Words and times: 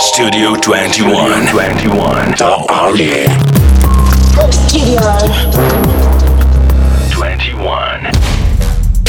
Studio 0.00 0.56
21. 0.56 1.44
21. 1.52 2.34
The 2.34 2.64
Army. 2.70 3.28
Studio. 4.50 5.00
21. 7.10 8.10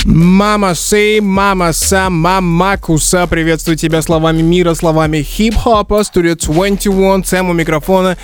Мама 0.06 0.76
Сей, 0.76 1.22
Мама 1.22 1.72
Са, 1.72 2.10
Мама 2.10 2.78
Куса. 2.78 3.26
Приветствую 3.26 3.78
тебя 3.78 4.02
словами 4.02 4.42
мира, 4.42 4.74
словами 4.74 5.22
хип-хопа. 5.24 6.04
Студио 6.04 6.35
21, 6.35 7.23
Сэм 7.23 7.49
у 7.49 7.53
микрофона. 7.53 8.17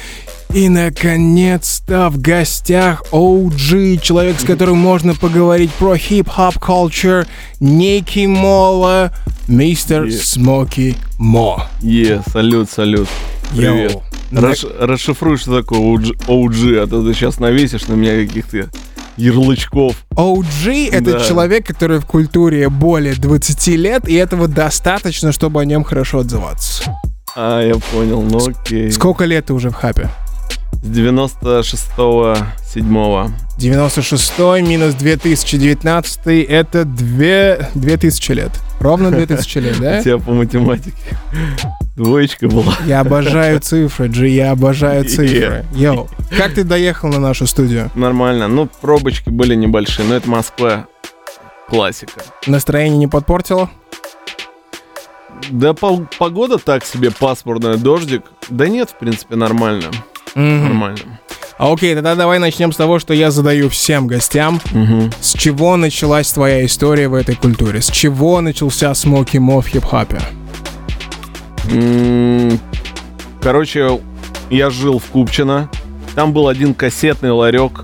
И, 0.54 0.70
наконец-то, 0.70 2.10
в 2.10 2.20
гостях 2.20 3.04
OG, 3.12 4.00
человек, 4.02 4.40
с 4.40 4.44
которым 4.44 4.78
можно 4.78 5.14
поговорить 5.14 5.72
про 5.74 5.98
хип-хоп 5.98 6.56
culture, 6.56 7.28
некий 7.60 8.28
Мола, 8.28 9.12
мистер 9.48 10.10
Смоки 10.12 10.96
Мо. 11.20 11.68
Е, 11.82 12.22
салют, 12.32 12.70
салют. 12.72 13.10
Привет. 13.56 13.92
Йоу. 13.92 14.04
Раш- 14.32 14.66
расшифруй, 14.80 15.38
что 15.38 15.62
такое 15.62 15.80
OG, 15.80 16.28
OG, 16.28 16.78
а 16.84 16.88
то 16.88 17.04
ты 17.06 17.14
сейчас 17.14 17.40
навесишь 17.40 17.88
на 17.88 17.94
меня 17.94 18.26
каких-то 18.26 18.70
ярлычков. 19.18 19.96
OG— 20.16 20.90
это 20.92 21.14
Да. 21.14 21.20
человек, 21.26 21.68
который 21.68 22.00
в 22.00 22.06
культуре 22.06 22.70
более 22.70 23.16
20 23.16 23.76
лет, 23.76 24.08
и 24.08 24.14
этого 24.16 24.48
достаточно, 24.48 25.32
чтобы 25.32 25.62
о 25.62 25.66
нем 25.66 25.84
хорошо 25.84 26.20
отзываться. 26.20 26.84
А, 27.36 27.62
я 27.62 27.76
понял, 27.92 28.22
ну 28.22 28.40
окей. 28.48 28.92
Сколько 28.92 29.26
лет 29.26 29.46
ты 29.48 29.54
уже 29.54 29.70
в 29.70 29.74
хапе? 29.76 30.10
С 30.84 30.90
96-го, 30.90 32.36
7 32.66 33.32
96 33.58 34.40
минус 34.62 34.94
2019 34.94 36.46
это 36.48 36.86
2, 36.86 37.70
2000 37.74 38.32
лет. 38.34 38.52
Ровно 38.80 39.10
2000 39.12 39.58
лет, 39.58 39.78
У 39.80 39.82
да? 39.82 40.04
тебя 40.04 40.18
по 40.20 40.32
математике 40.32 40.94
двоечка 41.96 42.48
была. 42.48 42.76
Я 42.86 43.02
обожаю 43.02 43.60
цифры, 43.60 44.08
Джи, 44.08 44.28
я 44.28 44.52
обожаю 44.52 45.04
цифры. 45.06 45.66
Йоу, 45.74 46.08
как 46.38 46.54
ты 46.54 46.64
доехал 46.64 47.10
на 47.10 47.20
нашу 47.20 47.48
студию? 47.48 47.90
Нормально. 47.96 48.48
Ну, 48.48 48.68
пробочки 48.82 49.30
были 49.30 49.56
небольшие, 49.56 50.08
но 50.08 50.16
это 50.16 50.30
Москва. 50.30 50.88
Классика. 51.68 52.22
Настроение 52.46 52.98
не 52.98 53.08
подпортило? 53.08 53.70
Да 55.50 55.74
погода 55.74 56.58
так 56.58 56.86
себе, 56.86 57.12
пасмурная, 57.12 57.78
дождик. 57.78 58.24
Да 58.50 58.68
нет, 58.68 58.92
в 58.92 58.98
принципе, 58.98 59.36
нормально. 59.36 59.92
Мгм. 60.36 60.64
Нормально. 60.64 61.20
А 61.58 61.74
окей, 61.74 61.96
тогда 61.96 62.14
давай 62.16 62.38
начнем 62.38 62.72
с 62.72 62.76
того, 62.76 63.00
что 63.00 63.14
я 63.16 63.32
задаю 63.32 63.70
всем 63.70 64.06
гостям. 64.06 64.62
Мгм. 64.72 65.12
С 65.20 65.34
чего 65.34 65.76
началась 65.76 66.32
твоя 66.32 66.64
история 66.66 67.08
в 67.08 67.16
этой 67.16 67.36
культуре? 67.36 67.82
С 67.82 67.90
чего 67.90 68.42
начался 68.42 68.94
Смоки 68.94 69.38
Мо 69.38 69.62
в 69.62 69.68
хип-хопе? 69.68 70.20
М, 71.72 72.60
Короче, 73.42 74.00
я 74.50 74.70
жил 74.70 75.00
в 75.00 75.06
Купчино. 75.06 75.70
Там 76.16 76.34
был 76.34 76.48
один 76.48 76.74
кассетный 76.74 77.32
ларек, 77.32 77.84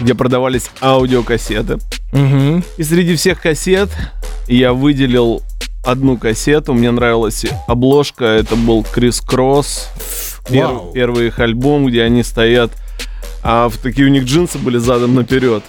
где 0.00 0.14
продавались 0.14 0.70
аудиокассеты. 0.80 1.78
Угу. 2.12 2.62
И 2.78 2.82
среди 2.82 3.16
всех 3.16 3.40
кассет 3.42 3.90
я 4.48 4.72
выделил 4.72 5.42
одну 5.84 6.16
кассету. 6.16 6.72
Мне 6.74 6.90
нравилась 6.90 7.44
обложка. 7.66 8.24
Это 8.24 8.56
был 8.56 8.84
Крис 8.84 9.20
Кросс. 9.20 9.90
Пер- 10.48 10.66
Вау. 10.66 10.92
первый 10.92 11.28
их 11.28 11.38
альбом, 11.38 11.86
где 11.86 12.02
они 12.02 12.22
стоят. 12.22 12.70
А 13.42 13.68
в 13.68 13.76
такие 13.78 14.06
у 14.06 14.10
них 14.10 14.24
джинсы 14.24 14.58
были 14.58 14.78
задом 14.78 15.14
наперед. 15.14 15.62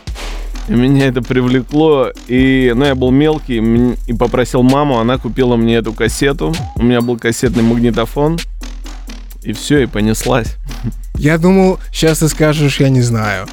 И 0.68 0.74
меня 0.74 1.08
это 1.08 1.22
привлекло. 1.22 2.10
И, 2.28 2.74
ну, 2.76 2.86
я 2.86 2.96
был 2.96 3.12
мелкий 3.12 3.96
и 4.08 4.14
попросил 4.14 4.64
маму, 4.64 5.00
она 5.00 5.18
купила 5.18 5.56
мне 5.56 5.76
эту 5.76 5.94
кассету. 5.94 6.54
У 6.76 6.84
меня 6.84 7.02
был 7.02 7.18
кассетный 7.18 7.64
магнитофон. 7.64 8.38
И 9.44 9.54
все, 9.54 9.84
и 9.84 9.86
понеслась. 9.86 10.56
Я 11.16 11.38
думал, 11.38 11.80
сейчас 11.94 12.20
ты 12.20 12.30
скажешь, 12.30 12.80
я 12.80 12.90
не 12.90 13.02
знаю. 13.02 13.48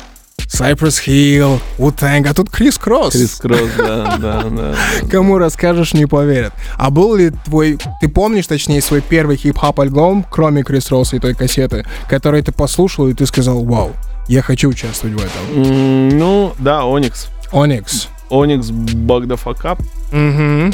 Cypress 0.47 1.01
Hill, 1.07 1.61
Wu-Tang, 1.79 2.27
а 2.29 2.35
тут 2.35 2.51
Крис 2.51 2.79
Кросс. 2.79 3.13
Крис 3.13 3.35
Кросс, 3.37 3.71
да, 3.79 4.17
да, 4.19 4.43
да. 4.45 4.75
Кому 5.11 5.39
расскажешь, 5.39 5.95
не 5.95 6.07
поверят. 6.07 6.53
А 6.77 6.91
был 6.91 7.15
ли 7.15 7.31
твой... 7.45 7.79
Ты 8.01 8.09
помнишь, 8.09 8.47
точнее, 8.47 8.81
свой 8.83 9.01
первый 9.01 9.37
хип-хоп 9.37 9.81
альбом, 9.81 10.25
кроме 10.31 10.63
Крис 10.63 10.91
Росса 10.91 11.17
и 11.17 11.19
той 11.19 11.35
кассеты, 11.35 11.87
который 12.09 12.43
ты 12.43 12.53
послушал, 12.53 13.09
и 13.09 13.15
ты 13.15 13.27
сказал, 13.27 13.65
вау, 13.65 13.93
я 14.29 14.43
хочу 14.43 14.69
участвовать 14.69 15.17
в 15.17 15.25
этом. 15.25 16.09
Ну, 16.19 16.53
да, 16.59 16.85
Оникс. 16.85 17.29
Оникс. 17.53 18.09
Оникс 18.31 18.71
Багдafакап, 18.71 19.81
Угу. 20.13 20.73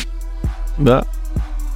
да. 0.79 1.05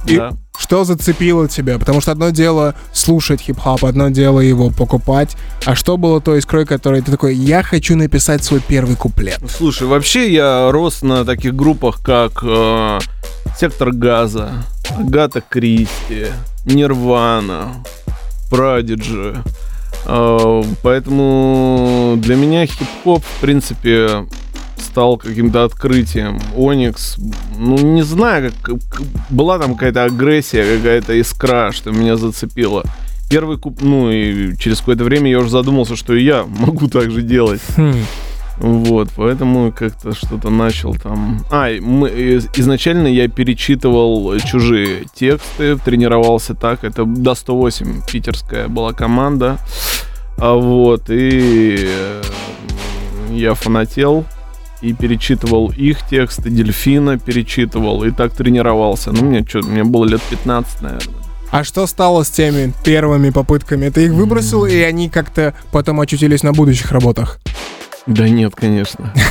И 0.05 0.17
Да. 0.17 0.33
Что 0.57 0.83
зацепило 0.83 1.47
тебя? 1.47 1.79
Потому 1.79 2.01
что 2.01 2.11
одно 2.11 2.29
дело 2.29 2.75
слушать 2.93 3.41
хип-хоп, 3.41 3.85
одно 3.85 4.09
дело 4.09 4.39
его 4.39 4.69
покупать. 4.69 5.35
А 5.65 5.75
что 5.75 5.97
было 5.97 6.21
той 6.21 6.39
искрой, 6.39 6.65
которой 6.65 7.01
ты 7.01 7.11
такой, 7.11 7.35
я 7.35 7.63
хочу 7.63 7.95
написать 7.95 8.43
свой 8.43 8.61
первый 8.61 8.95
куплет? 8.95 9.39
Слушай, 9.49 9.87
вообще 9.87 10.31
я 10.31 10.71
рос 10.71 11.01
на 11.01 11.25
таких 11.25 11.55
группах, 11.55 12.01
как 12.01 12.43
э, 12.43 12.99
Сектор 13.59 13.91
Газа, 13.91 14.51
Агата 14.97 15.41
Кристи, 15.41 16.27
Нирвана, 16.65 17.83
Прадиджи. 18.49 19.43
Э, 20.05 20.63
поэтому 20.81 22.15
для 22.17 22.35
меня 22.35 22.65
хип-хоп, 22.65 23.23
в 23.23 23.41
принципе, 23.41 24.27
стал 24.83 25.17
каким-то 25.17 25.63
открытием. 25.63 26.39
Оникс, 26.55 27.17
ну 27.57 27.77
не 27.77 28.03
знаю, 28.03 28.51
как, 28.61 28.75
была 29.29 29.57
там 29.59 29.73
какая-то 29.73 30.03
агрессия, 30.03 30.63
какая-то 30.77 31.19
искра, 31.19 31.71
что 31.71 31.91
меня 31.91 32.15
зацепило. 32.17 32.83
Первый 33.29 33.57
куп, 33.57 33.81
ну 33.81 34.11
и 34.11 34.55
через 34.57 34.79
какое-то 34.79 35.03
время 35.03 35.31
я 35.31 35.39
уже 35.39 35.49
задумался, 35.49 35.95
что 35.95 36.13
и 36.13 36.23
я 36.23 36.43
могу 36.59 36.87
так 36.87 37.09
же 37.11 37.21
делать. 37.21 37.61
Хм. 37.75 37.95
Вот, 38.57 39.09
поэтому 39.15 39.71
как-то 39.71 40.13
что-то 40.13 40.51
начал 40.51 40.93
там. 40.93 41.43
А, 41.49 41.69
мы, 41.81 42.07
из- 42.09 42.47
изначально 42.55 43.07
я 43.07 43.27
перечитывал 43.27 44.37
чужие 44.39 45.05
тексты, 45.15 45.75
тренировался 45.77 46.53
так. 46.53 46.83
Это 46.83 47.03
до 47.03 47.33
108 47.33 48.01
питерская 48.05 48.67
была 48.67 48.93
команда. 48.93 49.57
А 50.37 50.53
вот, 50.53 51.09
и 51.09 51.77
э, 51.87 52.21
я 53.31 53.53
фанател 53.55 54.25
и 54.83 54.93
перечитывал 54.93 55.71
их 55.71 56.05
тексты, 56.07 56.49
дельфина 56.49 57.17
перечитывал, 57.17 58.03
и 58.03 58.11
так 58.11 58.33
тренировался. 58.33 59.11
Ну, 59.11 59.23
мне 59.23 59.45
что, 59.47 59.59
мне 59.59 59.83
было 59.83 60.05
лет 60.05 60.21
15, 60.29 60.81
наверное. 60.81 61.15
А 61.51 61.63
что 61.63 61.87
стало 61.87 62.23
с 62.23 62.29
теми 62.29 62.73
первыми 62.83 63.29
попытками? 63.29 63.89
Ты 63.89 64.05
их 64.05 64.11
выбросил, 64.11 64.65
и 64.65 64.77
они 64.81 65.09
как-то 65.09 65.53
потом 65.71 66.01
очутились 66.01 66.43
на 66.43 66.51
будущих 66.51 66.91
работах? 66.91 67.39
Да 68.05 68.27
нет, 68.27 68.53
конечно. 68.55 69.13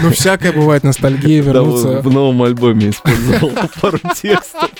Ну, 0.00 0.10
всякое 0.10 0.52
бывает, 0.52 0.82
ностальгия, 0.82 1.40
вернуться. 1.42 2.00
в 2.00 2.10
новом 2.10 2.42
альбоме 2.42 2.90
использовал 2.90 3.52
пару 3.80 3.98
текстов. 4.20 4.70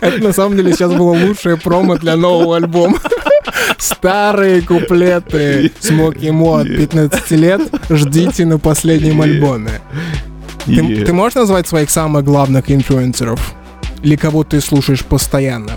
Это 0.00 0.18
на 0.22 0.32
самом 0.32 0.56
деле 0.56 0.72
сейчас 0.72 0.92
было 0.92 1.12
лучшее 1.12 1.56
промо 1.58 1.96
для 1.96 2.16
нового 2.16 2.56
альбома. 2.56 2.98
Старые 3.78 4.62
куплеты 4.62 5.70
Смоки 5.80 6.30
Мо 6.30 6.58
от 6.60 6.68
15 6.68 7.30
лет 7.32 7.60
ждите 7.90 8.44
на 8.44 8.58
последнем 8.58 9.20
альбоме. 9.22 9.80
Ты, 10.66 11.04
ты 11.04 11.12
можешь 11.12 11.36
назвать 11.36 11.66
своих 11.66 11.90
самых 11.90 12.24
главных 12.24 12.70
инфлюенсеров? 12.70 13.54
Или 14.02 14.16
кого 14.16 14.44
ты 14.44 14.60
слушаешь 14.60 15.04
постоянно? 15.04 15.72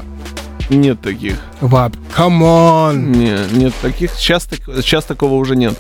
Нет 0.70 1.02
таких. 1.02 1.36
Вап, 1.62 1.94
come 2.16 2.42
on! 2.42 2.96
Не, 2.98 3.58
нет 3.58 3.74
таких. 3.82 4.12
Сейчас, 4.12 4.46
так- 4.46 4.62
сейчас 4.82 5.06
такого 5.06 5.34
уже 5.36 5.56
нет. 5.56 5.74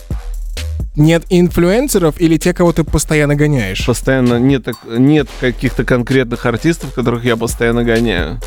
Нет 0.95 1.23
инфлюенсеров 1.29 2.19
или 2.21 2.37
те, 2.37 2.53
кого 2.53 2.71
ты 2.71 2.83
постоянно 2.83 3.35
гоняешь? 3.35 3.85
Постоянно 3.85 4.37
нет, 4.39 4.67
нет 4.87 5.27
каких-то 5.39 5.83
конкретных 5.83 6.45
артистов, 6.45 6.93
которых 6.93 7.25
я 7.25 7.35
постоянно 7.35 7.83
гоняю. 7.83 8.39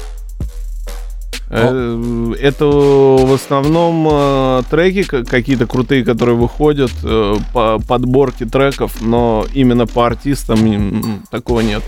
Э, 1.48 2.34
Это 2.40 2.64
в 2.66 3.32
основном 3.32 4.08
э, 4.10 4.62
треки 4.70 5.02
ка- 5.04 5.24
какие-то 5.24 5.66
крутые, 5.66 6.04
которые 6.04 6.36
выходят, 6.36 6.90
э, 7.04 7.36
по 7.52 7.78
подборке 7.86 8.46
треков, 8.46 9.00
но 9.00 9.46
именно 9.54 9.86
по 9.86 10.06
артистам 10.06 11.22
такого 11.30 11.60
нет. 11.60 11.82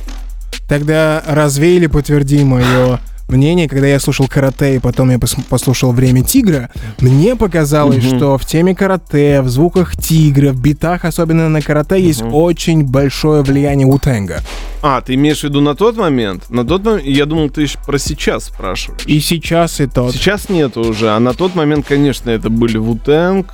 Тогда 0.69 1.23
развей 1.27 1.77
или 1.77 1.87
подтверди 1.87 2.45
мое 2.45 3.01
мнение, 3.29 3.69
когда 3.69 3.87
я 3.87 4.01
слушал 4.01 4.27
карате, 4.29 4.77
и 4.77 4.79
потом 4.79 5.11
я 5.11 5.17
пос- 5.17 5.39
послушал 5.49 5.93
«Время 5.93 6.23
тигра», 6.23 6.71
мне 7.01 7.37
показалось, 7.37 8.05
Мгм. 8.05 8.17
что 8.17 8.39
в 8.39 8.45
теме 8.47 8.75
карате, 8.75 9.43
в 9.43 9.49
звуках 9.49 9.97
тигра, 9.97 10.51
в 10.53 10.61
битах, 10.61 11.05
особенно 11.05 11.49
на 11.49 11.61
карате, 11.63 12.01
есть 12.01 12.23
Мгм. 12.23 12.35
очень 12.35 12.85
большое 12.85 13.43
влияние 13.43 13.87
Утенга. 13.87 14.41
А, 14.83 15.01
ты 15.01 15.15
имеешь 15.15 15.41
в 15.41 15.45
виду 15.45 15.61
на 15.61 15.75
тот 15.75 15.97
момент? 15.97 16.51
На 16.51 16.65
тот 16.65 16.85
момент, 16.85 17.05
я 17.07 17.27
думал, 17.27 17.51
ты 17.51 17.67
про 17.87 17.99
сейчас 17.99 18.45
спрашиваешь. 18.45 19.03
И 19.07 19.21
сейчас 19.21 19.81
и 19.81 19.87
тот. 19.87 20.13
Сейчас 20.15 20.49
нет 20.49 20.77
уже, 20.77 21.11
а 21.11 21.19
на 21.19 21.35
тот 21.35 21.55
момент, 21.55 21.87
конечно, 21.87 22.31
это 22.31 22.49
были 22.51 22.79
Вутенг, 22.79 23.47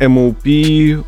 MOP, 0.00 1.04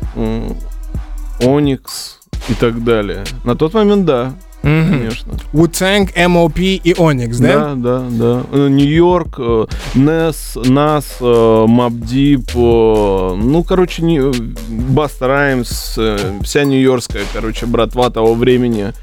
Оникс 1.41 2.19
и 2.49 2.53
так 2.53 2.83
далее. 2.83 3.23
На 3.43 3.55
тот 3.55 3.73
момент, 3.73 4.05
да. 4.05 4.33
Мгм. 4.63 4.97
конечно. 4.99 5.33
Wu-Tang, 5.53 6.09
MOP 6.15 6.59
и 6.83 6.93
Onyx, 6.93 7.37
да? 7.39 7.75
Да, 7.75 7.75
да, 7.75 8.05
да. 8.09 8.43
Э, 8.51 8.67
Нью-Йорк, 8.69 9.35
э, 9.39 9.65
Нес, 9.95 10.55
Нас, 10.55 11.17
Мапдип, 11.21 12.49
э, 12.55 13.35
ну, 13.37 13.63
короче, 13.63 14.31
Баста 14.69 15.27
Раймс, 15.27 15.97
вся 16.43 16.63
нью-йоркская, 16.65 17.23
короче, 17.33 17.65
братва 17.65 18.09
того 18.09 18.33
времени 18.33 18.93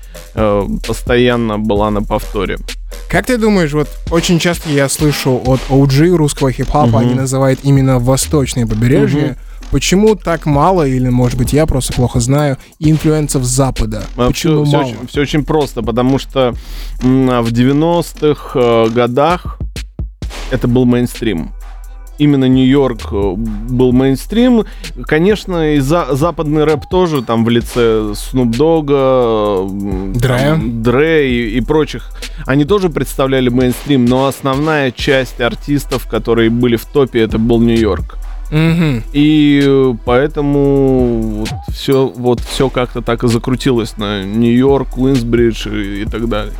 постоянно 0.86 1.58
была 1.58 1.90
на 1.90 2.02
повторе. 2.02 2.58
Как 3.08 3.26
ты 3.26 3.38
думаешь, 3.38 3.72
вот 3.72 3.88
очень 4.10 4.38
часто 4.40 4.68
я 4.70 4.88
слышу 4.88 5.40
от 5.46 5.60
OG 5.70 6.16
русского 6.16 6.50
хип-хопа, 6.50 6.86
Мгм. 6.88 6.96
они 6.98 7.14
называют 7.14 7.60
именно 7.62 7.98
восточное 8.00 8.66
побережье. 8.66 9.36
Почему 9.74 10.14
так 10.14 10.46
мало, 10.46 10.86
или, 10.86 11.08
может 11.08 11.36
быть, 11.36 11.52
я 11.52 11.66
просто 11.66 11.92
плохо 11.94 12.20
знаю, 12.20 12.58
инфлюенсов 12.78 13.42
Запада? 13.42 14.04
Почему 14.14 14.64
все, 14.64 14.76
мало? 14.76 14.86
очень, 14.86 15.06
всё 15.08 15.22
очень 15.22 15.44
просто, 15.44 15.82
потому 15.82 16.20
что 16.20 16.54
а 17.02 17.42
в 17.42 17.48
90-х 17.48 18.52
э, 18.54 18.88
годах 18.90 19.58
это 20.52 20.68
был 20.68 20.84
мейнстрим. 20.84 21.50
Именно 22.18 22.44
Нью-Йорк 22.44 23.00
э, 23.10 23.34
был 23.34 23.90
мейнстрим. 23.90 24.64
Конечно, 25.06 25.74
и 25.74 25.80
за- 25.80 26.14
западный 26.14 26.62
рэп 26.62 26.82
тоже, 26.88 27.22
там 27.22 27.44
в 27.44 27.48
лице 27.48 28.12
Снуп 28.14 28.50
Дога, 28.56 29.68
Дре. 30.14 30.54
Дре 30.56 31.32
и, 31.32 31.58
и 31.58 31.60
прочих, 31.60 32.12
они 32.46 32.64
тоже 32.64 32.90
представляли 32.90 33.48
мейнстрим, 33.48 34.04
но 34.04 34.26
основная 34.28 34.92
часть 34.92 35.40
артистов, 35.40 36.06
которые 36.06 36.48
были 36.50 36.76
в 36.76 36.84
топе, 36.84 37.22
это 37.22 37.38
был 37.38 37.60
Нью-Йорк. 37.60 38.18
Мгм. 38.50 39.02
И 39.12 39.60
э, 39.64 39.94
поэтому 40.04 41.20
вот 41.40 41.48
все, 41.72 42.06
вот 42.06 42.40
все 42.40 42.68
как-то 42.68 43.00
так 43.02 43.24
и 43.24 43.28
закрутилось 43.28 43.96
на 43.96 44.22
Нью-Йорк, 44.24 44.90
Куинсбридж 44.90 45.66
и, 45.68 46.02
и 46.02 46.04
так 46.04 46.28
далее. 46.28 46.54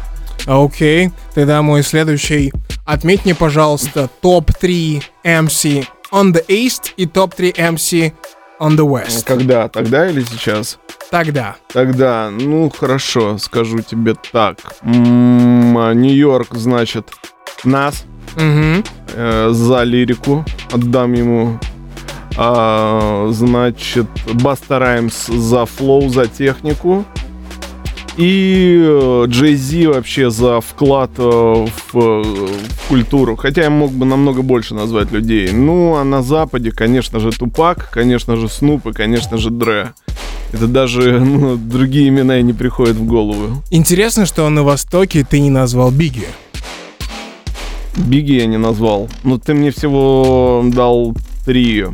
Окей, 0.46 1.10
тогда 1.34 1.62
мой 1.62 1.82
следующий. 1.82 2.52
Отметь 2.84 3.24
мне, 3.24 3.34
пожалуйста, 3.34 4.10
топ-3 4.20 5.02
MC 5.24 5.86
on 6.12 6.32
the 6.32 6.44
East 6.48 6.92
и 6.96 7.06
топ-3 7.06 7.54
MC 7.54 8.12
on 8.60 8.76
the 8.76 8.86
West. 8.86 9.24
Когда? 9.26 9.68
Тогда 9.68 10.08
или 10.08 10.22
сейчас? 10.22 10.78
Тогда. 11.10 11.56
Тогда, 11.72 12.30
ну 12.30 12.70
хорошо, 12.70 13.38
скажу 13.38 13.80
тебе 13.80 14.14
так. 14.32 14.56
М, 14.82 15.76
а, 15.78 15.92
Нью-Йорк, 15.94 16.48
значит, 16.54 17.10
нас 17.62 18.04
Мгм. 18.36 18.82
э, 19.14 19.48
за 19.52 19.82
лирику 19.84 20.44
отдам 20.72 21.12
ему. 21.12 21.58
А, 22.36 23.28
значит, 23.30 24.06
Баста 24.32 24.78
Раймс 24.78 25.26
за 25.26 25.66
флоу, 25.66 26.08
за 26.08 26.26
технику. 26.26 27.04
И 28.16 29.24
Джей 29.26 29.56
Зи 29.56 29.86
вообще 29.86 30.30
за 30.30 30.60
вклад 30.60 31.10
э, 31.18 31.22
в, 31.22 31.98
э, 31.98 32.22
в 32.22 32.88
культуру. 32.88 33.34
Хотя 33.34 33.62
я 33.62 33.70
мог 33.70 33.90
бы 33.90 34.06
намного 34.06 34.42
больше 34.42 34.74
назвать 34.74 35.10
людей. 35.10 35.50
Ну, 35.50 35.96
а 35.96 36.04
на 36.04 36.22
Западе, 36.22 36.70
конечно 36.70 37.18
же, 37.18 37.32
Тупак, 37.32 37.90
конечно 37.90 38.36
же, 38.36 38.48
Снуп 38.48 38.86
и, 38.86 38.92
конечно 38.92 39.36
же, 39.36 39.50
Дре. 39.50 39.94
Это 40.52 40.68
даже 40.68 41.18
ну, 41.24 41.56
другие 41.56 42.08
имена 42.08 42.38
и 42.38 42.42
не 42.42 42.52
приходят 42.52 42.96
в 42.96 43.04
голову. 43.04 43.62
Интересно, 43.72 44.26
что 44.26 44.48
на 44.48 44.62
Востоке 44.62 45.26
ты 45.28 45.40
не 45.40 45.50
назвал 45.50 45.90
Бигги. 45.90 46.28
Биги 47.96 48.34
я 48.34 48.46
не 48.46 48.58
назвал. 48.58 49.08
Но 49.24 49.38
ты 49.38 49.54
мне 49.54 49.72
всего 49.72 50.64
дал 50.72 51.16
три 51.44 51.86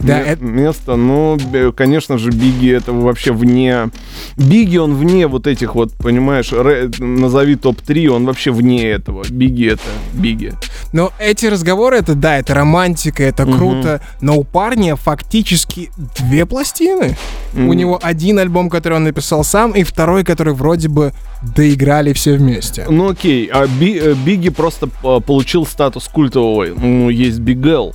Да, 0.00 0.18
ме- 0.18 0.24
это- 0.24 0.44
места. 0.44 0.96
Ну, 0.96 1.38
конечно 1.76 2.18
же, 2.18 2.30
Биги 2.30 2.70
это 2.72 2.92
вообще 2.92 3.32
вне... 3.32 3.90
Биги, 4.36 4.76
он 4.78 4.94
вне 4.96 5.26
вот 5.26 5.46
этих 5.46 5.74
вот, 5.74 5.92
понимаешь, 5.94 6.52
ре- 6.52 6.90
назови 6.98 7.56
топ-3, 7.56 8.08
он 8.08 8.24
вообще 8.26 8.50
вне 8.50 8.88
этого. 8.88 9.24
Биги 9.30 9.66
это 9.68 9.82
Биги. 10.14 10.54
Но 10.92 11.12
эти 11.18 11.46
разговоры, 11.46 11.98
это 11.98 12.14
да, 12.14 12.38
это 12.38 12.54
романтика, 12.54 13.22
это 13.22 13.44
Мгм. 13.46 13.56
круто, 13.58 14.00
но 14.20 14.36
у 14.36 14.44
парня 14.44 14.96
фактически 14.96 15.90
две 16.18 16.46
пластины. 16.46 17.16
У 17.54 17.58
М. 17.58 17.72
него 17.72 17.98
один 18.02 18.38
альбом, 18.38 18.70
который 18.70 18.94
он 18.94 19.04
написал 19.04 19.44
сам, 19.44 19.72
и 19.72 19.82
второй, 19.82 20.24
который 20.24 20.54
вроде 20.54 20.88
бы 20.88 21.12
доиграли 21.56 22.12
все 22.12 22.34
вместе. 22.36 22.86
Ну 22.88 23.10
окей, 23.10 23.46
а 23.52 23.66
Би- 23.66 23.98
э, 23.98 24.14
Биги 24.14 24.48
просто 24.50 24.88
э, 25.04 25.20
получил 25.20 25.66
статус 25.66 26.08
культового. 26.08 26.66
Ну, 26.66 27.08
есть 27.10 27.38
Бигел. 27.40 27.94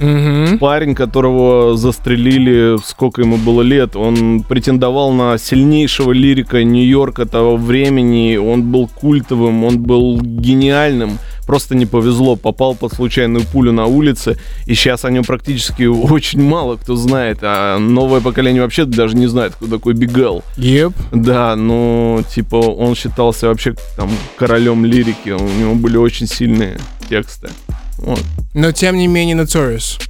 Мгм. 0.00 0.58
Парень, 0.58 0.94
которого 0.94 1.76
застрелили, 1.76 2.76
сколько 2.84 3.22
ему 3.22 3.36
было 3.36 3.62
лет, 3.62 3.96
он 3.96 4.42
претендовал 4.42 5.12
на 5.12 5.38
сильнейшего 5.38 6.12
лирика 6.12 6.62
Нью-Йорка 6.62 7.26
того 7.26 7.56
времени, 7.56 8.36
он 8.36 8.62
был 8.62 8.88
культовым, 8.88 9.64
он 9.64 9.80
был 9.80 10.20
гениальным, 10.20 11.18
просто 11.46 11.74
не 11.74 11.86
повезло, 11.86 12.36
попал 12.36 12.74
под 12.74 12.92
случайную 12.92 13.44
пулю 13.44 13.72
на 13.72 13.86
улице, 13.86 14.36
и 14.66 14.74
сейчас 14.74 15.04
о 15.04 15.10
нем 15.10 15.24
практически 15.24 15.84
очень 15.86 16.42
мало 16.42 16.76
кто 16.76 16.94
знает, 16.94 17.38
а 17.42 17.78
новое 17.78 18.20
поколение 18.20 18.62
вообще 18.62 18.84
даже 18.84 19.16
не 19.16 19.26
знает, 19.26 19.54
кто 19.54 19.66
такой 19.66 19.94
Бигел. 19.94 20.44
Еп. 20.56 20.92
Да, 21.10 21.56
ну, 21.56 22.22
типа, 22.34 22.56
он 22.56 22.94
считался 22.94 23.48
вообще 23.48 23.74
там 23.96 24.10
королем 24.36 24.84
лирики, 24.84 25.30
у 25.30 25.48
него 25.58 25.74
были 25.74 25.96
очень 25.96 26.26
сильные 26.26 26.78
тексты. 27.08 27.48
Вот. 27.98 28.24
Но 28.54 28.72
тем 28.72 28.96
не 28.96 29.06
менее 29.06 29.36
Notorious. 29.36 30.00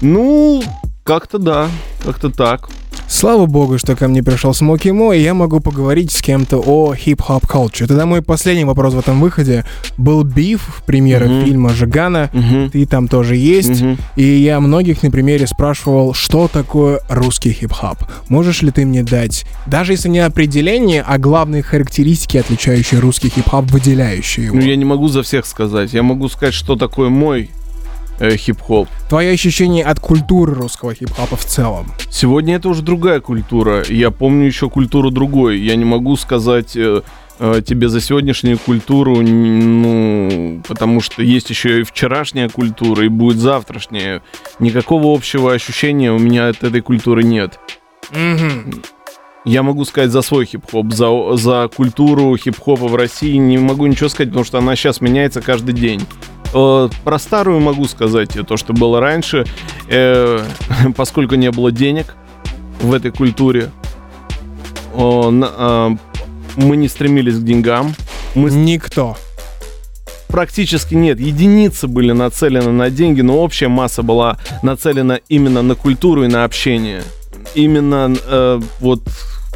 Ну, 0.00 0.62
как-то 1.04 1.38
да, 1.38 1.70
как-то 2.02 2.30
так. 2.30 2.68
Слава 3.14 3.46
богу, 3.46 3.78
что 3.78 3.94
ко 3.94 4.08
мне 4.08 4.24
пришел 4.24 4.52
Смоки 4.54 4.88
Мо, 4.90 5.12
и 5.12 5.22
я 5.22 5.34
могу 5.34 5.60
поговорить 5.60 6.10
с 6.10 6.20
кем-то 6.20 6.58
о 6.58 6.96
хип-хоп 6.96 7.44
culture. 7.44 7.86
Тогда 7.86 8.06
мой 8.06 8.22
последний 8.22 8.64
вопрос 8.64 8.94
в 8.94 8.98
этом 8.98 9.20
выходе 9.20 9.64
был 9.96 10.24
биф, 10.24 10.82
премьера 10.84 11.26
Мгм. 11.28 11.44
фильма 11.44 11.68
Жигана. 11.70 12.28
Мгм. 12.32 12.70
Ты 12.70 12.84
там 12.86 13.06
тоже 13.06 13.36
есть. 13.36 13.80
Мгм. 13.80 13.98
И 14.16 14.24
я 14.24 14.58
многих 14.58 15.04
на 15.04 15.12
примере 15.12 15.46
спрашивал, 15.46 16.12
что 16.12 16.48
такое 16.48 17.02
русский 17.08 17.52
хип-хоп. 17.52 17.98
Можешь 18.28 18.62
ли 18.62 18.72
ты 18.72 18.84
мне 18.84 19.04
дать, 19.04 19.46
даже 19.66 19.92
если 19.92 20.08
не 20.08 20.18
определение, 20.18 21.04
а 21.06 21.16
главные 21.18 21.62
характеристики, 21.62 22.36
отличающие 22.38 22.98
русский 22.98 23.28
хип-хоп, 23.28 23.70
выделяющие 23.70 24.46
его? 24.46 24.56
Ну, 24.56 24.62
я 24.62 24.74
не 24.74 24.84
могу 24.84 25.06
за 25.06 25.22
всех 25.22 25.46
сказать. 25.46 25.92
Я 25.92 26.02
могу 26.02 26.28
сказать, 26.28 26.52
что 26.52 26.74
такое 26.74 27.10
мой 27.10 27.48
э, 28.18 28.36
хип-хоп. 28.36 28.88
Твое 29.08 29.32
ощущение 29.32 29.84
от 29.84 30.00
культуры 30.00 30.54
русского 30.54 30.94
хип-хопа 30.94 31.36
в 31.36 31.44
целом. 31.44 31.92
Сегодня 32.10 32.56
это 32.56 32.68
уже 32.68 32.82
другая 32.82 33.20
культура. 33.20 33.84
Я 33.88 34.10
помню 34.10 34.46
еще 34.46 34.70
культуру 34.70 35.10
другой. 35.10 35.58
Я 35.58 35.76
не 35.76 35.84
могу 35.84 36.16
сказать 36.16 36.76
э, 36.76 37.02
э, 37.38 37.62
тебе 37.66 37.88
за 37.88 38.00
сегодняшнюю 38.00 38.58
культуру, 38.58 39.20
ну, 39.20 40.62
потому 40.66 41.00
что 41.00 41.22
есть 41.22 41.50
еще 41.50 41.80
и 41.80 41.84
вчерашняя 41.84 42.48
культура, 42.48 43.04
и 43.04 43.08
будет 43.08 43.38
завтрашняя. 43.38 44.22
Никакого 44.58 45.14
общего 45.14 45.52
ощущения 45.52 46.12
у 46.12 46.18
меня 46.18 46.48
от 46.48 46.62
этой 46.62 46.80
культуры 46.80 47.22
нет. 47.22 47.58
Мгм. 48.10 48.82
Я 49.44 49.62
могу 49.62 49.84
сказать 49.84 50.10
за 50.10 50.22
свой 50.22 50.46
хип-хоп, 50.46 50.92
за, 50.92 51.36
за 51.36 51.68
культуру 51.74 52.34
хип-хопа 52.36 52.88
в 52.88 52.94
России 52.94 53.36
не 53.36 53.58
могу 53.58 53.84
ничего 53.86 54.08
сказать, 54.08 54.30
потому 54.30 54.44
что 54.44 54.58
она 54.58 54.74
сейчас 54.74 55.02
меняется 55.02 55.42
каждый 55.42 55.74
день. 55.74 56.00
Э, 56.54 56.88
Про 57.04 57.18
старую 57.18 57.60
могу 57.60 57.86
сказать, 57.86 58.36
э, 58.36 58.44
то, 58.44 58.56
что 58.56 58.72
было 58.72 59.00
раньше, 59.00 59.44
Э, 59.88 60.42
поскольку 60.96 61.34
не 61.34 61.50
было 61.50 61.70
денег 61.70 62.14
в 62.80 62.92
этой 62.94 63.10
культуре, 63.10 63.70
а, 64.96 65.90
мы 66.56 66.76
не 66.76 66.88
стремились 66.88 67.36
к 67.38 67.42
деньгам, 67.42 67.94
мы 68.34 68.50
Никто. 68.50 69.16
практически 70.28 70.94
нет. 70.94 71.20
Единицы 71.20 71.88
были 71.88 72.12
нацелены 72.12 72.70
на 72.70 72.90
деньги, 72.90 73.20
но 73.20 73.38
общая 73.38 73.68
масса 73.68 74.02
была 74.02 74.38
нацелена 74.62 75.18
именно 75.28 75.62
на 75.62 75.74
культуру 75.74 76.24
и 76.24 76.28
на 76.28 76.44
общение. 76.44 77.02
Именно 77.54 78.14
э, 78.26 78.60
вот 78.80 79.02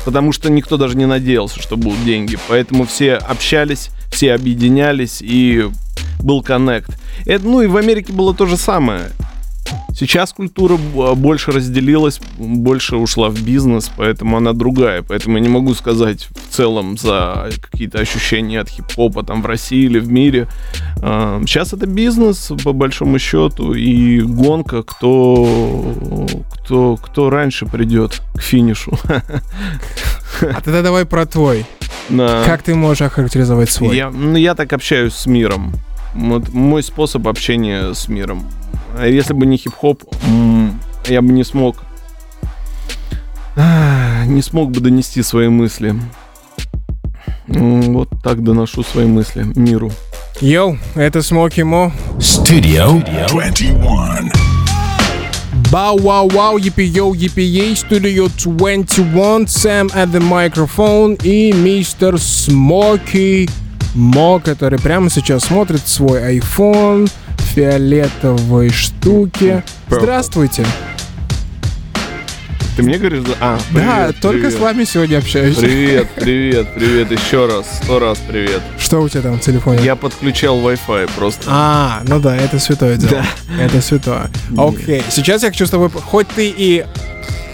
потому 0.04 0.32
что 0.32 0.50
никто 0.50 0.76
даже 0.76 0.96
не 0.96 1.06
надеялся, 1.06 1.60
что 1.60 1.76
будут 1.76 2.04
деньги. 2.04 2.38
Поэтому 2.48 2.86
все 2.86 3.14
общались, 3.14 3.90
все 4.10 4.34
объединялись 4.34 5.18
и 5.20 5.68
был 6.20 6.42
коннект. 6.42 6.90
Это, 7.26 7.44
ну 7.44 7.60
и 7.62 7.66
в 7.66 7.76
Америке 7.76 8.12
было 8.12 8.34
то 8.34 8.46
же 8.46 8.56
самое. 8.56 9.10
Сейчас 9.94 10.32
культура 10.32 10.76
б- 10.78 11.14
больше 11.14 11.50
разделилась, 11.50 12.20
больше 12.38 12.96
ушла 12.96 13.28
в 13.28 13.38
бизнес, 13.42 13.90
поэтому 13.96 14.38
она 14.38 14.54
другая. 14.54 15.02
Поэтому 15.02 15.36
я 15.36 15.42
не 15.42 15.48
могу 15.50 15.74
сказать 15.74 16.26
в 16.30 16.54
целом 16.54 16.96
за 16.96 17.50
какие-то 17.60 17.98
ощущения 17.98 18.60
от 18.60 18.70
хип-хопа 18.70 19.24
там 19.24 19.42
в 19.42 19.46
России 19.46 19.84
или 19.84 19.98
в 19.98 20.08
мире. 20.10 20.46
А, 21.02 21.42
Сейчас 21.44 21.74
это 21.74 21.86
бизнес, 21.86 22.50
по 22.64 22.72
большому 22.72 23.18
счету, 23.18 23.74
и 23.74 24.20
гонка, 24.22 24.82
кто, 24.84 26.26
кто, 26.50 26.96
кто 26.96 27.28
раньше 27.28 27.66
придет 27.66 28.22
к 28.36 28.40
финишу. 28.40 28.98
А 30.40 30.60
тогда 30.62 30.80
давай 30.82 31.04
про 31.04 31.26
твой. 31.26 31.66
Да. 32.08 32.42
Как 32.46 32.62
ты 32.62 32.74
можешь 32.74 33.02
охарактеризовать 33.02 33.70
свой? 33.70 33.94
Я, 33.96 34.10
ну, 34.10 34.36
я 34.36 34.54
так 34.54 34.72
общаюсь 34.72 35.12
с 35.12 35.26
миром. 35.26 35.74
Вот 36.14 36.52
мой 36.52 36.82
способ 36.82 37.28
общения 37.28 37.92
с 37.94 38.08
миром. 38.08 38.44
А 38.96 39.06
если 39.06 39.34
бы 39.34 39.46
не 39.46 39.56
хип-хоп, 39.56 40.02
я 41.06 41.22
бы 41.22 41.32
не 41.32 41.44
смог 41.44 41.76
не 44.26 44.42
смог 44.42 44.70
бы 44.70 44.80
донести 44.80 45.22
свои 45.22 45.48
мысли. 45.48 45.94
М, 47.48 47.94
Вот 47.94 48.08
так 48.22 48.42
доношу 48.42 48.82
свои 48.82 49.06
мысли 49.06 49.46
миру. 49.56 49.90
Yo, 50.40 50.78
это 50.94 51.22
Смоки 51.22 51.62
Мо. 51.62 51.92
Studio 52.18 53.02
21. 53.28 54.30
Bow 55.72 55.98
wow 55.98 56.28
wow, 56.30 56.56
yippie 56.58 56.82
yo, 56.82 57.12
yippie 57.14 57.40
yay, 57.42 57.76
Studio 57.76 58.28
21, 58.28 59.46
Сэм 59.48 59.88
at 59.88 60.10
the 60.12 60.20
microphone 60.20 61.20
и 61.24 61.52
мистер 61.52 62.18
Смоки 62.18 63.48
Мо, 63.94 64.40
который 64.40 64.78
прямо 64.78 65.10
сейчас 65.10 65.44
смотрит 65.44 65.86
свой 65.86 66.38
iPhone 66.38 67.10
в 67.36 67.42
фиолетовой 67.42 68.70
штуке. 68.70 69.64
Здравствуйте. 69.88 70.66
Ты 72.76 72.84
мне 72.84 72.96
говоришь? 72.96 73.24
А, 73.40 73.58
да, 73.72 74.04
привет, 74.06 74.20
только 74.20 74.38
привет. 74.38 74.54
с 74.54 74.60
вами 74.60 74.84
сегодня 74.84 75.18
общаюсь. 75.18 75.56
Привет, 75.56 76.08
привет, 76.14 76.74
привет, 76.74 77.10
еще 77.10 77.46
раз, 77.46 77.66
сто 77.82 77.98
раз 77.98 78.18
привет. 78.18 78.62
Что 78.78 79.02
у 79.02 79.08
тебя 79.08 79.22
там 79.22 79.38
в 79.38 79.40
телефоне? 79.40 79.82
Я 79.82 79.96
подключал 79.96 80.58
Wi-Fi 80.58 81.10
просто. 81.16 81.42
А, 81.48 82.02
ну 82.06 82.20
да, 82.20 82.36
это 82.36 82.60
святое 82.60 82.96
дело. 82.96 83.24
Это 83.60 83.80
святое. 83.82 84.30
Окей, 84.56 85.02
сейчас 85.10 85.42
я 85.42 85.48
хочу 85.50 85.66
с 85.66 85.70
тобой... 85.70 85.90
Хоть 85.90 86.28
ты 86.28 86.54
и 86.56 86.86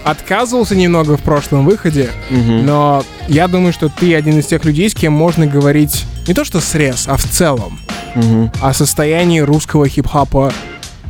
отказывался 0.05 0.77
немного 0.77 1.17
в 1.17 1.23
прошлом 1.23 1.65
выходе, 1.65 2.11
Мгм. 2.31 2.67
но 2.67 3.05
я 3.29 3.49
думаю, 3.49 3.73
что 3.73 3.89
ты 3.89 4.15
один 4.15 4.39
из 4.39 4.47
тех 4.47 4.65
людей, 4.65 4.89
с 4.91 4.95
кем 4.95 5.13
можно 5.13 5.47
говорить 5.47 6.05
не 6.29 6.35
то 6.35 6.45
что 6.45 6.61
срез, 6.61 7.05
а 7.09 7.17
в 7.17 7.25
целом 7.25 7.79
Мгм. 8.15 8.53
о 8.63 8.73
состоянии 8.75 9.41
русского 9.41 9.89
хип-хопа 9.89 10.53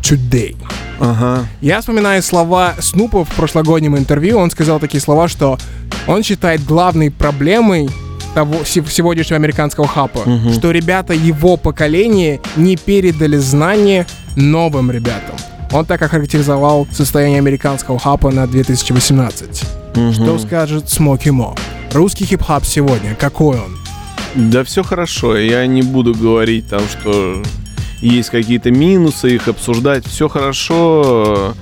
today. 0.03 0.57
Ага. 1.01 1.45
Я 1.61 1.81
вспоминаю 1.81 2.23
слова 2.23 2.75
Снупа 2.79 3.25
в 3.25 3.29
прошлогоднем 3.35 3.97
интервью. 3.99 4.39
Он 4.39 4.51
сказал 4.51 4.79
такие 4.79 5.01
слова, 5.01 5.27
что 5.29 5.59
он 6.07 6.23
считает 6.23 6.65
главной 6.65 7.11
проблемой 7.11 7.91
того 8.35 8.65
се- 8.65 8.85
сегодняшнего 8.89 9.37
американского 9.37 9.87
хапа, 9.89 10.21
что 10.53 10.71
ребята 10.71 11.13
его 11.15 11.57
поколения 11.57 12.41
не 12.57 12.77
передали 12.77 13.37
знания 13.39 14.07
новым 14.37 14.91
ребятам. 14.91 15.37
Он 15.75 15.85
так 15.85 16.01
охарактеризовал 16.03 16.87
состояние 16.93 17.39
американского 17.39 17.99
хапа 17.99 18.31
на 18.31 18.47
2018. 18.47 19.65
Что 20.13 20.39
скажет 20.39 20.89
Смоки 20.89 21.31
Мо? 21.31 21.57
Русский 21.93 22.25
хип-хап 22.25 22.65
сегодня, 22.65 23.17
какой 23.17 23.57
он? 23.57 23.77
Да 24.37 24.63
все 24.63 24.85
хорошо, 24.85 25.37
я 25.37 25.67
не 25.67 25.83
буду 25.83 26.15
говорить 26.15 26.69
там, 26.69 26.83
что 26.89 27.43
есть 28.01 28.31
какие-то 28.31 28.71
минусы, 28.71 29.35
их 29.35 29.49
обсуждать. 29.49 30.07
Все 30.07 30.29
хорошо, 30.29 31.55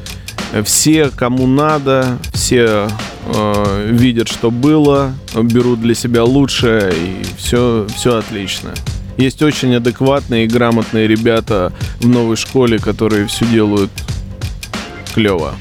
все, 0.62 1.09
кому 1.09 1.47
надо, 1.47 2.19
все 2.35 2.88
э, 3.35 3.88
видят, 3.90 4.28
что 4.28 4.50
было, 4.50 5.14
берут 5.35 5.81
для 5.81 5.95
себя 5.95 6.23
лучшее, 6.25 6.92
и 6.92 7.25
все, 7.38 7.87
все 7.97 8.19
отлично. 8.19 8.75
Есть 9.16 9.42
очень 9.42 9.75
адекватные 9.75 10.45
и 10.45 10.49
грамотные 10.49 11.07
ребята 11.07 11.73
в 12.00 12.09
новой 12.09 12.37
школе, 12.37 12.78
которые 12.78 13.26
все 13.26 13.45
делают 13.47 13.90
клево. 15.14 15.54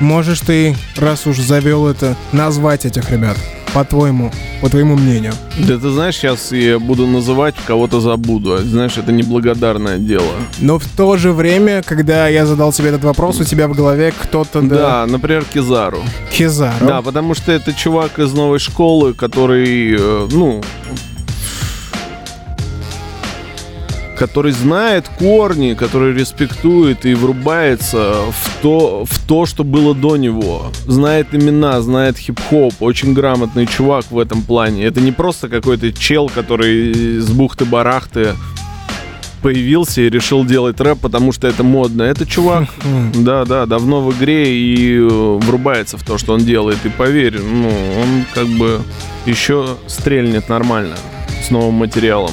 Можешь 0.00 0.40
ты, 0.40 0.76
раз 0.96 1.26
уж 1.26 1.38
завел 1.38 1.86
это, 1.86 2.16
назвать 2.32 2.84
этих 2.84 3.10
ребят, 3.10 3.36
по-твоему, 3.72 4.32
по 4.60 4.68
твоему 4.68 4.96
мнению? 4.96 5.32
Да 5.56 5.78
ты 5.78 5.88
знаешь, 5.90 6.16
сейчас 6.16 6.50
я 6.50 6.80
буду 6.80 7.06
называть, 7.06 7.54
кого-то 7.64 8.00
забуду. 8.00 8.58
Знаешь, 8.58 8.98
это 8.98 9.12
неблагодарное 9.12 9.98
дело. 9.98 10.32
Но 10.58 10.78
в 10.80 10.86
то 10.96 11.16
же 11.16 11.32
время, 11.32 11.82
когда 11.82 12.26
я 12.28 12.44
задал 12.44 12.72
себе 12.72 12.88
этот 12.88 13.04
вопрос, 13.04 13.40
у 13.40 13.44
тебя 13.44 13.68
в 13.68 13.72
голове 13.74 14.12
кто-то, 14.20 14.60
да, 14.62 14.76
Да, 14.76 15.06
например, 15.06 15.44
Кизару. 15.44 16.02
Кизару. 16.32 16.84
Да, 16.86 17.00
потому 17.00 17.34
что 17.34 17.52
это 17.52 17.72
чувак 17.72 18.18
из 18.18 18.32
новой 18.32 18.58
школы, 18.58 19.14
который, 19.14 19.96
э, 19.96 20.28
ну, 20.32 20.60
который 24.16 24.52
знает 24.52 25.08
корни, 25.18 25.74
который 25.74 26.14
респектует 26.14 27.06
и 27.06 27.14
врубается 27.14 28.14
в 28.30 28.62
то, 28.62 29.04
в 29.04 29.26
то, 29.26 29.46
что 29.46 29.64
было 29.64 29.94
до 29.94 30.16
него. 30.16 30.66
Знает 30.86 31.28
имена, 31.32 31.80
знает 31.80 32.16
хип-хоп. 32.18 32.74
Очень 32.80 33.14
грамотный 33.14 33.66
чувак 33.66 34.06
в 34.10 34.18
этом 34.18 34.42
плане. 34.42 34.84
Это 34.84 35.00
не 35.00 35.12
просто 35.12 35.48
какой-то 35.48 35.92
чел, 35.92 36.28
который 36.28 37.20
с 37.20 37.30
бухты-барахты 37.30 38.34
появился 39.42 40.00
и 40.00 40.08
решил 40.08 40.42
делать 40.46 40.80
рэп, 40.80 41.00
потому 41.00 41.30
что 41.30 41.46
это 41.46 41.62
модно. 41.62 42.02
Это 42.02 42.24
чувак, 42.24 42.64
да, 43.14 43.44
да, 43.44 43.66
давно 43.66 44.00
в 44.00 44.16
игре 44.16 44.56
и 44.56 44.96
э, 44.96 45.38
врубается 45.42 45.98
в 45.98 46.02
то, 46.02 46.16
что 46.16 46.32
он 46.32 46.40
делает. 46.40 46.78
И 46.84 46.88
поверь, 46.88 47.38
ну, 47.38 47.68
он 47.68 48.24
как 48.32 48.46
бы 48.46 48.80
еще 49.26 49.76
стрельнет 49.86 50.48
нормально 50.48 50.96
с 51.46 51.50
новым 51.50 51.74
материалом. 51.74 52.32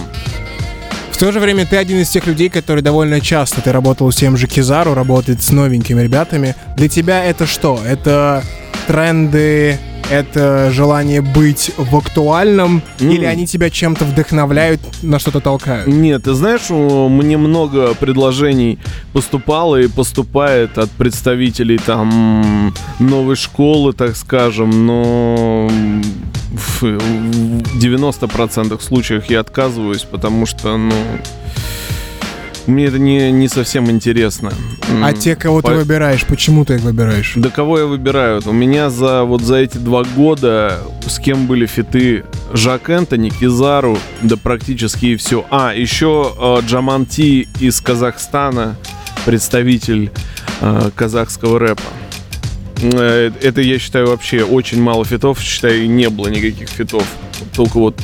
То 1.21 1.31
же 1.31 1.39
время 1.39 1.67
ты 1.67 1.77
один 1.77 1.99
из 1.99 2.09
тех 2.09 2.25
людей, 2.25 2.49
который 2.49 2.81
довольно 2.81 3.21
часто 3.21 3.61
ты 3.61 3.71
работал 3.71 4.11
с 4.11 4.15
тем 4.15 4.37
же 4.37 4.47
Кизару, 4.47 4.95
работает 4.95 5.43
с 5.43 5.51
новенькими 5.51 6.01
ребятами. 6.01 6.55
Для 6.75 6.89
тебя 6.89 7.23
это 7.23 7.45
что? 7.45 7.79
Это 7.85 8.43
тренды, 8.87 9.77
это 10.11 10.69
желание 10.71 11.21
быть 11.21 11.71
в 11.77 11.95
актуальном, 11.95 12.81
М. 12.99 13.09
или 13.09 13.25
они 13.25 13.47
тебя 13.47 13.69
чем-то 13.69 14.03
вдохновляют, 14.05 14.81
на 15.01 15.19
что-то 15.19 15.39
толкают? 15.39 15.87
Нет, 15.87 16.23
ты 16.23 16.33
знаешь, 16.33 16.69
мне 16.69 17.37
много 17.37 17.93
предложений 17.95 18.79
поступало 19.13 19.77
и 19.77 19.87
поступает 19.87 20.77
от 20.77 20.91
представителей 20.91 21.77
там 21.77 22.73
новой 22.99 23.35
школы, 23.37 23.93
так 23.93 24.15
скажем, 24.15 24.85
но 24.85 25.69
в 26.51 26.81
в 26.81 26.83
90% 27.79 28.81
случаев 28.81 29.25
я 29.29 29.39
отказываюсь, 29.39 30.03
потому 30.03 30.45
что, 30.45 30.75
ну, 30.77 30.93
мне 32.71 32.85
это 32.85 32.97
не, 32.99 33.31
не 33.31 33.47
совсем 33.47 33.89
интересно. 33.91 34.51
А 35.03 35.13
те, 35.13 35.35
кого 35.35 35.61
ты 35.61 35.67
по- 35.69 35.73
выбираешь, 35.75 36.25
почему 36.25 36.65
ты 36.65 36.75
их 36.75 36.81
выбираешь? 36.81 37.33
Да 37.35 37.49
кого 37.49 37.79
я 37.79 37.85
выбираю? 37.85 38.41
У 38.45 38.51
меня 38.51 38.89
за 38.89 39.23
вот 39.23 39.41
за 39.41 39.57
эти 39.57 39.77
два 39.77 40.03
года 40.03 40.79
с 41.07 41.19
кем 41.19 41.45
были 41.47 41.65
фиты 41.65 42.23
Жак 42.53 42.89
Энтони, 42.89 43.29
Кизару, 43.29 43.97
да 44.21 44.35
практически 44.37 45.05
и 45.07 45.15
все. 45.15 45.45
А, 45.51 45.73
еще 45.73 46.33
э, 46.39 46.57
Джаман 46.67 47.05
Ти 47.05 47.47
из 47.59 47.79
Казахстана, 47.81 48.75
представитель 49.25 50.11
э, 50.61 50.89
казахского 50.95 51.59
рэпа. 51.59 51.81
Э, 52.81 53.31
Это, 53.41 53.61
я 53.61 53.79
считаю, 53.79 54.07
вообще 54.07 54.43
очень 54.43 54.81
мало 54.81 55.05
фитов. 55.05 55.39
Считаю, 55.39 55.89
не 55.89 56.09
было 56.09 56.27
никаких 56.27 56.69
фитов. 56.69 57.05
Только 57.55 57.77
вот 57.77 57.99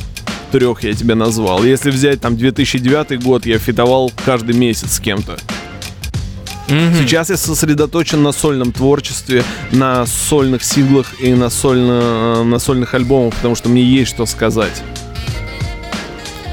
трех 0.50 0.82
я 0.82 0.92
тебе 0.94 1.14
назвал. 1.14 1.62
Если 1.62 1.90
взять 1.90 2.20
там 2.20 2.36
2009 2.36 3.22
год, 3.22 3.46
я 3.46 3.58
фитовал 3.58 4.12
каждый 4.24 4.56
месяц 4.56 4.94
с 4.94 5.00
кем-то. 5.00 5.38
Сейчас 6.68 7.30
я 7.30 7.36
сосредоточен 7.38 8.22
на 8.22 8.32
сольном 8.32 8.72
творчестве, 8.72 9.42
на 9.72 10.04
сольных 10.04 10.62
синглах 10.62 11.18
и 11.20 11.32
на, 11.32 11.48
сольно, 11.48 12.44
на 12.44 12.58
сольных 12.58 12.92
альбомах, 12.92 13.34
потому 13.34 13.54
что 13.54 13.70
мне 13.70 13.82
есть 13.82 14.10
что 14.10 14.26
сказать. 14.26 14.82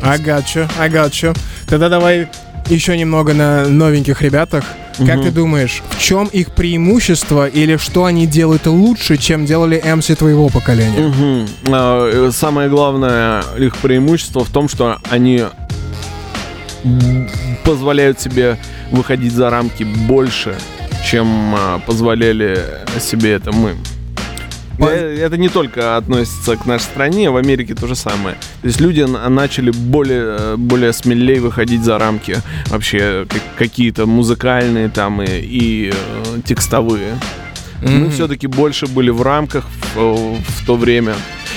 Got 0.01 1.11
you. 1.11 1.37
Тогда 1.67 1.89
давай 1.89 2.29
еще 2.69 2.97
немного 2.97 3.33
на 3.33 3.67
новеньких 3.67 4.21
ребятах. 4.21 4.63
Как 4.97 5.21
ты 5.21 5.31
думаешь, 5.31 5.83
в 5.89 5.99
чем 5.99 6.27
их 6.27 6.51
преимущество 6.51 7.47
или 7.47 7.77
что 7.77 8.05
они 8.05 8.27
делают 8.27 8.65
лучше, 8.67 9.17
чем 9.17 9.45
делали 9.45 9.81
MC 9.83 10.15
твоего 10.15 10.49
поколения? 10.49 11.45
Э, 11.67 12.29
Самое 12.31 12.69
главное 12.69 13.43
их 13.57 13.75
преимущество 13.77 14.43
в 14.43 14.49
том, 14.49 14.69
что 14.69 14.99
они 15.09 15.43
позволяют 17.63 18.19
себе 18.21 18.57
выходить 18.91 19.33
за 19.33 19.49
рамки 19.49 19.83
больше, 19.83 20.55
чем 21.03 21.55
а, 21.55 21.79
позволяли 21.79 22.59
себе 22.99 23.33
это 23.33 23.51
мы. 23.51 23.75
Э, 24.79 25.25
Это 25.25 25.37
не 25.37 25.49
только 25.49 25.97
относится 25.97 26.55
к 26.57 26.65
нашей 26.65 26.83
стране, 26.83 27.29
в 27.29 27.37
Америке 27.37 27.75
то 27.75 27.87
же 27.87 27.95
самое. 27.95 28.35
То 28.61 28.67
есть 28.67 28.81
люди 28.81 29.01
начали 29.29 29.71
более, 29.71 30.37
э, 30.39 30.55
более 30.57 30.91
смелее 30.93 31.39
выходить 31.41 31.83
за 31.83 31.97
рамки 31.99 32.37
вообще 32.67 33.25
как- 33.29 33.55
какие-то 33.57 34.05
музыкальные 34.05 34.89
там 34.89 35.21
и, 35.21 35.25
и, 35.27 35.91
э, 35.93 36.41
текстовые. 36.45 37.15
Мы 37.81 38.09
все-таки 38.09 38.47
больше 38.47 38.87
были 38.87 39.11
в 39.11 39.21
рамках 39.21 39.65
в, 39.95 40.35
в 40.37 40.65
то 40.65 40.75
время. 40.75 41.13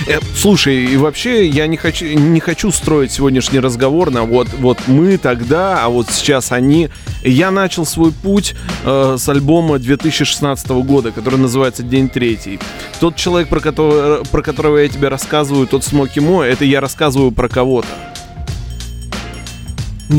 Э, 0.07 0.19
слушай, 0.37 0.85
и 0.85 0.97
вообще 0.97 1.47
я 1.47 1.67
не 1.67 1.77
хочу, 1.77 2.07
не 2.07 2.41
хочу 2.41 2.71
строить 2.71 3.13
сегодняшний 3.13 3.59
разговор 3.61 4.11
на 4.11 4.23
вот, 4.23 4.49
вот 4.59 4.79
мы 4.87 5.19
тогда, 5.19 5.85
а 5.85 5.89
вот 5.89 6.09
сейчас 6.11 6.53
они. 6.53 6.89
Я 7.23 7.51
начал 7.51 7.85
свой 7.85 8.13
путь 8.13 8.55
э, 8.85 9.17
с 9.19 9.29
альбома 9.29 9.79
2016 9.79 10.69
года, 10.69 11.11
который 11.11 11.39
называется 11.39 11.83
«День 11.83 12.09
третий». 12.09 12.61
Тот 13.01 13.17
человек, 13.17 13.49
про 13.49 13.61
которого, 13.61 14.25
про 14.25 14.43
которого 14.43 14.79
я 14.79 14.89
тебе 14.89 15.09
рассказываю, 15.09 15.67
тот 15.67 15.85
Смоки 15.85 16.21
Мо, 16.21 16.43
это 16.43 16.65
я 16.65 16.81
рассказываю 16.81 17.33
про 17.33 17.49
кого-то. 17.49 17.89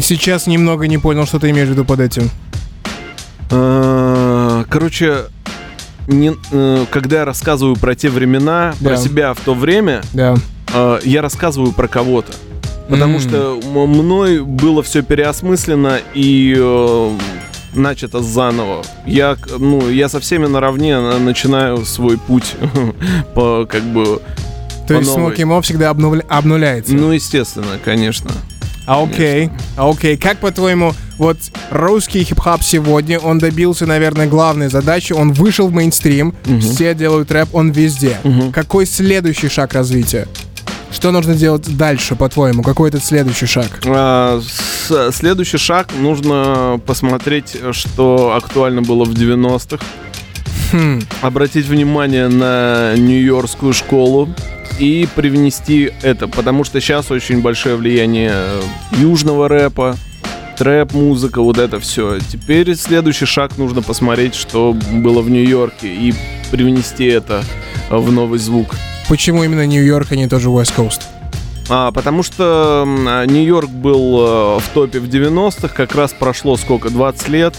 Сейчас 0.01 0.45
немного 0.45 0.87
не 0.87 0.97
понял, 0.97 1.25
что 1.25 1.39
ты 1.39 1.49
имеешь 1.49 1.67
в 1.67 1.71
виду 1.71 1.85
под 1.85 1.99
этим. 1.99 2.29
Э, 3.49 4.29
Короче, 4.69 5.25
не- 6.09 6.35
э, 6.51 6.85
когда 6.91 7.17
я 7.19 7.25
рассказываю 7.25 7.75
про 7.75 7.95
те 7.95 8.09
времена, 8.09 8.73
Да. 8.79 8.89
про 8.89 8.97
себя 8.97 9.33
в 9.33 9.39
то 9.39 9.53
время, 9.53 10.01
Да. 10.13 10.35
э, 10.73 10.99
я 11.03 11.21
рассказываю 11.21 11.71
про 11.71 11.87
кого-то. 11.87 12.33
Потому 12.89 13.15
М. 13.15 13.19
что 13.19 13.59
мной 13.87 14.41
было 14.41 14.81
все 14.83 15.03
переосмыслено 15.03 15.99
и 16.15 16.55
э, 16.57 17.11
начато 17.75 18.19
заново. 18.21 18.83
Я, 19.05 19.37
ну, 19.59 19.89
я 19.89 20.09
со 20.09 20.19
всеми 20.19 20.47
наравне 20.47 20.99
на- 20.99 21.19
начинаю 21.19 21.85
свой 21.85 22.17
путь 22.17 22.55
по 23.35 23.65
как 23.69 23.83
бы. 23.83 24.21
То 24.87 24.95
есть. 24.95 25.11
Smoky 25.11 25.43
Mo 25.45 25.61
всегда 25.61 25.91
обновля- 25.91 26.25
обнуляется. 26.27 26.95
Ну, 26.95 27.11
естественно, 27.11 27.77
конечно. 27.85 28.31
А 28.89 29.03
окей, 29.03 29.51
а 29.77 29.87
окей. 29.87 30.17
Как 30.17 30.39
по-твоему, 30.39 30.93
вот 31.19 31.37
русский 31.69 32.23
хип-хап 32.23 32.63
сегодня, 32.63 33.19
он 33.19 33.37
добился, 33.37 33.85
наверное, 33.85 34.25
главной 34.25 34.69
задачи, 34.69 35.13
он 35.13 35.31
вышел 35.31 35.67
в 35.67 35.73
мейнстрим, 35.73 36.33
все 36.59 36.95
делают 36.95 37.31
рэп, 37.31 37.49
он 37.53 37.69
везде. 37.71 38.17
Какой 38.51 38.87
следующий 38.87 39.47
шаг 39.47 39.73
развития? 39.73 40.27
Что 40.91 41.11
нужно 41.11 41.35
делать 41.35 41.77
дальше, 41.77 42.15
по-твоему? 42.15 42.63
Какой 42.63 42.89
этот 42.89 43.05
следующий 43.05 43.45
шаг? 43.45 43.67
А, 43.85 44.41
с- 44.41 45.11
следующий 45.11 45.59
шаг 45.59 45.89
нужно 45.99 46.81
посмотреть, 46.83 47.57
что 47.73 48.33
актуально 48.35 48.81
было 48.81 49.05
в 49.05 49.13
90-х. 49.13 49.85
Хм, 50.71 51.01
обратить 51.21 51.67
внимание 51.67 52.27
на 52.27 52.95
Нью-Йоркскую 52.95 53.71
школу 53.73 54.29
и 54.79 55.07
привнести 55.13 55.91
это, 56.01 56.27
потому 56.27 56.63
что 56.63 56.79
сейчас 56.79 57.11
очень 57.11 57.41
большое 57.41 57.75
влияние 57.75 58.31
э, 58.33 58.61
южного 58.93 59.49
рэпа, 59.49 59.97
трэп-музыка, 60.57 61.41
вот 61.41 61.57
это 61.57 61.79
все. 61.79 62.19
Теперь 62.19 62.75
следующий 62.75 63.25
шаг 63.25 63.57
нужно 63.57 63.81
посмотреть, 63.81 64.35
что 64.35 64.73
было 64.73 65.21
в 65.21 65.29
Нью-Йорке 65.29 65.87
и 65.87 66.13
привнести 66.49 67.05
это 67.05 67.43
э, 67.89 67.97
в 67.97 68.11
новый 68.11 68.39
звук. 68.39 68.75
почему 69.09 69.43
именно 69.43 69.65
Нью-Йорк, 69.67 70.11
а 70.11 70.15
не 70.15 70.27
тоже 70.27 70.49
West 70.49 70.73
Coast? 70.75 71.01
А, 71.67 71.91
потому 71.91 72.23
что 72.23 72.85
а, 72.87 73.25
Нью-Йорк 73.25 73.69
был 73.69 74.57
э, 74.57 74.59
в 74.59 74.63
топе 74.73 74.99
в 74.99 75.09
90-х, 75.09 75.67
как 75.67 75.93
раз 75.93 76.13
прошло 76.13 76.57
сколько, 76.57 76.89
20 76.89 77.27
лет. 77.27 77.55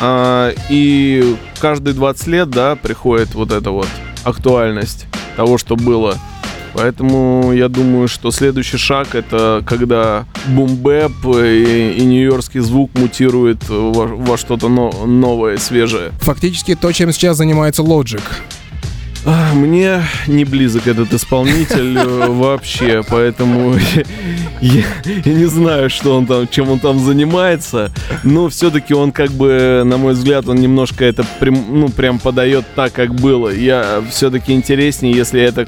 А, 0.00 0.52
и 0.68 1.36
каждые 1.58 1.94
20 1.94 2.26
лет, 2.28 2.50
да, 2.50 2.76
приходит 2.76 3.34
вот 3.34 3.52
эта 3.52 3.70
вот 3.70 3.88
актуальность 4.22 5.06
того, 5.36 5.58
что 5.58 5.76
было. 5.76 6.18
Поэтому 6.72 7.52
я 7.52 7.68
думаю, 7.68 8.06
что 8.08 8.30
следующий 8.30 8.76
шаг 8.76 9.14
это 9.14 9.62
когда 9.66 10.24
бумбэп 10.48 11.26
и, 11.26 11.94
и 11.98 12.04
нью-йоркский 12.04 12.60
звук 12.60 12.90
мутирует 12.94 13.68
во, 13.68 14.06
во 14.06 14.36
что-то 14.38 14.68
но- 14.68 15.04
новое, 15.06 15.56
свежее. 15.56 16.12
Фактически 16.20 16.74
то, 16.76 16.92
чем 16.92 17.12
сейчас 17.12 17.36
занимается 17.38 17.82
Logic. 17.82 18.22
А, 19.26 19.52
Мне 19.54 20.02
не 20.26 20.44
близок 20.44 20.86
этот 20.86 21.12
исполнитель 21.12 21.96
э, 21.96 22.26
вообще, 22.28 23.02
поэтому 23.06 23.74
я, 24.60 24.82
я 25.24 25.34
не 25.34 25.44
знаю, 25.44 25.90
что 25.90 26.16
он 26.16 26.26
там, 26.26 26.48
чем 26.48 26.70
он 26.70 26.78
там 26.78 26.98
занимается, 26.98 27.90
но 28.24 28.48
все-таки 28.48 28.94
он 28.94 29.12
как 29.12 29.30
бы, 29.30 29.82
на 29.84 29.98
мой 29.98 30.14
взгляд, 30.14 30.48
он 30.48 30.56
немножко 30.56 31.04
это 31.04 31.24
прям, 31.38 31.66
ну 31.68 31.88
прям 31.90 32.18
подает 32.18 32.64
так, 32.74 32.92
как 32.92 33.14
было. 33.14 33.50
Я 33.50 34.02
все-таки 34.10 34.52
интереснее, 34.52 35.14
если 35.14 35.40
это 35.42 35.66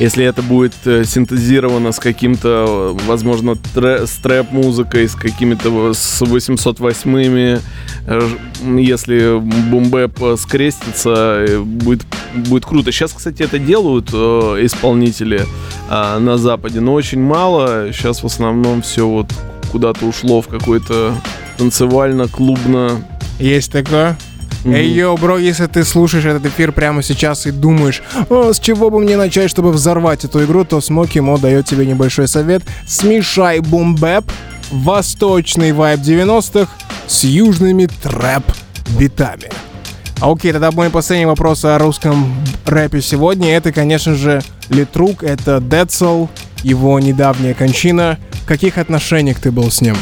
если 0.00 0.24
это 0.24 0.42
будет 0.42 0.74
э, 0.86 1.04
синтезировано 1.04 1.92
с 1.92 1.98
каким-то, 1.98 2.96
э, 2.98 3.06
возможно, 3.06 3.52
трэ- 3.74 4.06
с 4.06 4.16
трэп-музыкой, 4.16 5.08
с 5.08 5.14
какими-то 5.14 5.94
с 5.94 6.20
808-ми, 6.22 7.60
э, 8.06 8.28
если 8.76 9.38
бумбэп 9.38 10.38
скрестится, 10.38 11.46
будет, 11.60 12.04
будет 12.34 12.66
круто. 12.66 12.90
Сейчас, 12.90 13.12
кстати, 13.12 13.42
это 13.42 13.58
делают 13.58 14.08
исполнители 14.10 15.42
а, 15.88 16.18
на 16.18 16.38
Западе, 16.38 16.80
но 16.80 16.94
очень 16.94 17.20
мало. 17.20 17.92
Сейчас 17.92 18.22
в 18.22 18.26
основном 18.26 18.82
все 18.82 19.06
вот 19.06 19.32
куда-то 19.70 20.06
ушло 20.06 20.40
в 20.40 20.48
какой-то 20.48 21.14
танцевально-клубно. 21.58 23.04
Есть 23.38 23.72
такое? 23.72 24.16
Эй, 24.64 24.88
йоу, 24.88 25.16
бро, 25.18 25.36
если 25.36 25.66
ты 25.66 25.84
слушаешь 25.84 26.24
этот 26.24 26.46
эфир 26.46 26.72
прямо 26.72 27.02
сейчас 27.02 27.46
и 27.46 27.50
думаешь, 27.50 28.02
«О, 28.30 28.52
с 28.52 28.58
чего 28.58 28.88
бы 28.88 28.98
мне 28.98 29.16
начать, 29.16 29.50
чтобы 29.50 29.70
взорвать 29.72 30.24
эту 30.24 30.42
игру, 30.44 30.64
то 30.64 30.80
Смоки 30.80 31.18
Мо 31.18 31.36
дает 31.36 31.66
тебе 31.66 31.86
небольшой 31.86 32.28
совет. 32.28 32.62
Смешай 32.86 33.60
бумбэп, 33.60 34.24
восточный 34.70 35.72
вайб 35.72 36.00
90-х 36.00 36.70
с 37.06 37.24
южными 37.24 37.86
трэп-битами. 38.02 39.50
А 40.20 40.32
Окей, 40.32 40.52
тогда 40.52 40.70
мой 40.70 40.88
последний 40.88 41.26
вопрос 41.26 41.64
о 41.66 41.76
русском 41.78 42.34
рэпе 42.64 43.02
сегодня. 43.02 43.54
Это, 43.54 43.72
конечно 43.72 44.14
же, 44.14 44.42
Литрук, 44.70 45.22
это 45.22 45.60
Децл, 45.60 46.28
его 46.62 46.98
недавняя 47.00 47.52
кончина. 47.52 48.18
В 48.42 48.46
каких 48.46 48.78
отношениях 48.78 49.40
ты 49.40 49.50
был 49.50 49.70
с 49.70 49.82
ним? 49.82 49.96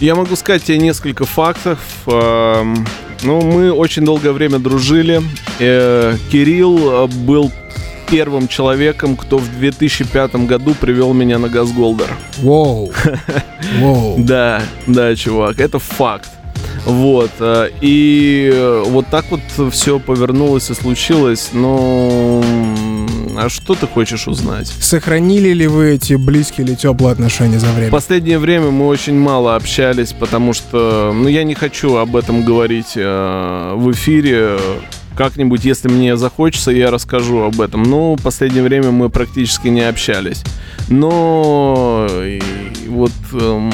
Я 0.00 0.14
могу 0.14 0.36
сказать 0.36 0.64
тебе 0.64 0.78
несколько 0.78 1.24
фактов. 1.24 1.78
Ну, 3.22 3.40
мы 3.40 3.72
очень 3.72 4.04
долгое 4.04 4.32
время 4.32 4.58
дружили. 4.58 5.22
Э, 5.58 6.16
Кирилл 6.30 7.04
э, 7.04 7.06
был 7.06 7.50
первым 8.08 8.48
человеком, 8.48 9.16
кто 9.16 9.38
в 9.38 9.58
2005 9.58 10.34
году 10.46 10.74
привел 10.74 11.12
меня 11.12 11.38
на 11.38 11.48
Газголдер. 11.48 12.08
Воу. 12.38 12.92
Воу. 13.78 14.16
Да, 14.18 14.62
да, 14.86 15.14
чувак, 15.16 15.60
это 15.60 15.78
факт. 15.78 16.28
Вот, 16.84 17.30
э, 17.40 17.70
и 17.80 18.50
э, 18.52 18.82
вот 18.86 19.06
так 19.06 19.24
вот 19.30 19.72
все 19.72 19.98
повернулось 19.98 20.70
и 20.70 20.74
случилось, 20.74 21.50
но... 21.52 22.42
А 23.36 23.48
что 23.48 23.74
ты 23.74 23.86
хочешь 23.86 24.28
узнать? 24.28 24.68
Сохранили 24.80 25.52
ли 25.52 25.66
вы 25.66 25.92
эти 25.94 26.14
близкие 26.14 26.66
или 26.66 26.74
теплые 26.74 27.12
отношения 27.12 27.58
за 27.58 27.66
В 27.66 27.74
время? 27.74 27.90
последнее 27.90 28.38
время 28.38 28.70
мы 28.70 28.86
очень 28.86 29.18
мало 29.18 29.56
общались, 29.56 30.12
потому 30.12 30.52
что, 30.52 31.12
ну, 31.14 31.28
я 31.28 31.44
не 31.44 31.54
хочу 31.54 31.96
об 31.96 32.16
этом 32.16 32.44
говорить 32.44 32.92
э, 32.96 33.74
в 33.76 33.90
эфире. 33.92 34.58
Как-нибудь, 35.16 35.64
если 35.64 35.88
мне 35.88 36.16
захочется, 36.16 36.72
я 36.72 36.90
расскажу 36.90 37.42
об 37.42 37.60
этом. 37.60 37.82
Но 37.84 38.16
в 38.16 38.22
последнее 38.22 38.64
время 38.64 38.90
мы 38.90 39.10
практически 39.10 39.68
не 39.68 39.82
общались. 39.82 40.42
Но 40.88 42.06
и 42.10 42.40
вот 42.88 43.12
эм, 43.32 43.72